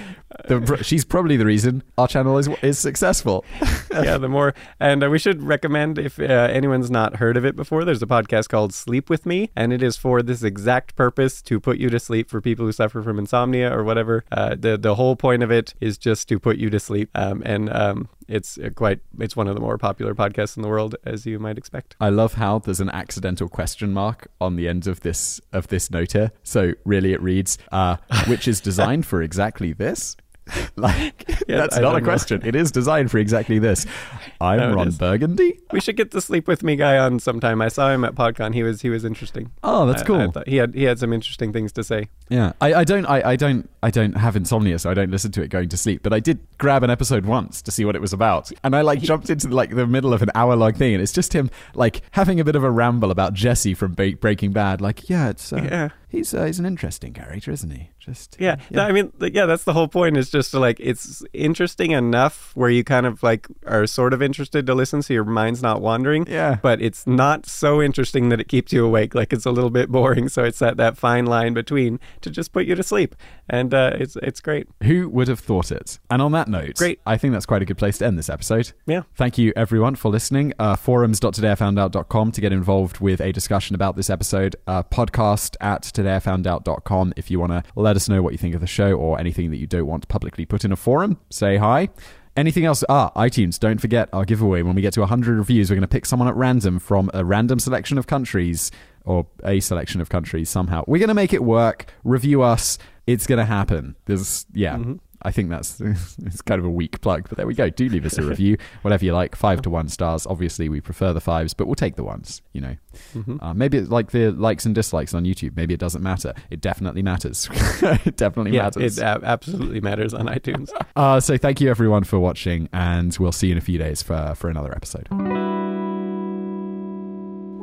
[0.48, 3.46] The, she's probably the reason our channel is is successful.
[3.92, 7.56] yeah, the more, and uh, we should recommend if uh, anyone's not heard of it
[7.56, 7.86] before.
[7.86, 11.60] There's a podcast called Sleep with Me, and it is for this exact purpose to
[11.60, 14.26] put you to sleep for people who suffer from insomnia or whatever.
[14.32, 17.42] Uh, the the whole point of it is just to put you to sleep, um,
[17.46, 20.96] and um, it's uh, quite it's one of the more popular podcasts in the world,
[21.06, 21.96] as you might expect.
[22.00, 25.92] I love how there's an accidental question mark on the end of this of this
[25.92, 26.32] note here.
[26.44, 27.98] So really, it reads, uh,
[28.28, 30.16] "Which is designed for exactly this."
[30.76, 32.10] like Yeah, that's I not a don't know.
[32.10, 32.42] question.
[32.46, 33.86] It is designed for exactly this.
[34.42, 34.92] I'm No, Ron.
[34.92, 35.60] Burgundy.
[35.72, 37.62] We should get the Sleep with Me guy on sometime.
[37.62, 38.54] I saw him at PodCon.
[38.54, 39.52] He was he was interesting.
[39.64, 40.20] Oh, that's cool.
[40.20, 42.10] I thought he had he had some interesting things to say.
[42.30, 45.32] Yeah, I, I don't, I, I don't, I don't have insomnia, so I don't listen
[45.34, 46.02] to it going to sleep.
[46.04, 48.82] But I did grab an episode once to see what it was about, and I
[48.82, 51.50] like jumped into like the middle of an hour long thing, and it's just him
[51.76, 54.82] like having a bit of a ramble about Jesse from Breaking Bad.
[54.82, 55.90] Like, yeah, it's uh, Yeah.
[56.14, 57.90] He's uh, he's an interesting character, isn't he?
[58.00, 58.58] Just Yeah.
[58.72, 60.16] No, I mean, yeah, that's the whole point.
[60.16, 64.22] Is just to like it's interesting enough where you kind of like are sort of
[64.22, 66.26] interested to listen, so your mind's not wandering.
[66.28, 66.58] Yeah.
[66.62, 69.14] But it's not so interesting that it keeps you awake.
[69.14, 70.30] Like it's a little bit boring.
[70.30, 73.16] So it's that that fine line between to just put you to sleep,
[73.50, 74.68] and uh, it's it's great.
[74.84, 76.00] Who would have thought it?
[76.10, 77.00] And on that note, Great.
[77.06, 78.72] I think that's quite a good place to end this episode.
[78.86, 79.04] Yeah.
[79.16, 80.54] Thank you, everyone, for listening.
[80.60, 84.56] Uh, forums.todayifoundout.com to get involved with a discussion about this episode.
[84.68, 88.62] Uh, podcast at todayifoundout.com if you want to let us know what you think of
[88.62, 91.20] the show or anything that you don't want publicly put in a forum.
[91.30, 91.90] Say hi.
[92.36, 92.84] Anything else?
[92.90, 93.60] Ah, iTunes.
[93.60, 94.64] Don't forget our giveaway.
[94.64, 97.24] When we get to 100 reviews, we're going to pick someone at random from a
[97.24, 98.72] random selection of countries
[99.06, 100.84] or a selection of countries somehow.
[100.88, 101.86] We're going to make it work.
[102.04, 102.78] Review us.
[103.06, 103.96] It's going to happen.
[104.06, 104.78] There's, yeah.
[104.78, 104.94] Mm-hmm.
[105.26, 105.80] I think that's
[106.26, 107.70] it's kind of a weak plug, but there we go.
[107.70, 109.38] Do leave us a review, whatever you like.
[109.38, 110.28] Five to one stars.
[110.28, 112.42] Obviously, we prefer the fives, but we'll take the ones.
[112.52, 112.76] You know,
[113.16, 113.38] Mm-hmm.
[113.42, 115.56] uh, maybe it's like the likes and dislikes on YouTube.
[115.56, 116.34] Maybe it doesn't matter.
[116.52, 117.48] It definitely matters.
[117.54, 118.98] it definitely Yeah, matters.
[118.98, 120.70] it absolutely matters on iTunes.
[120.96, 124.02] Uh, so thank you everyone for watching, and we'll see you in a few days
[124.04, 125.08] for for another episode.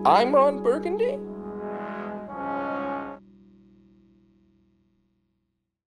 [0.05, 1.19] I'm Ron Burgundy.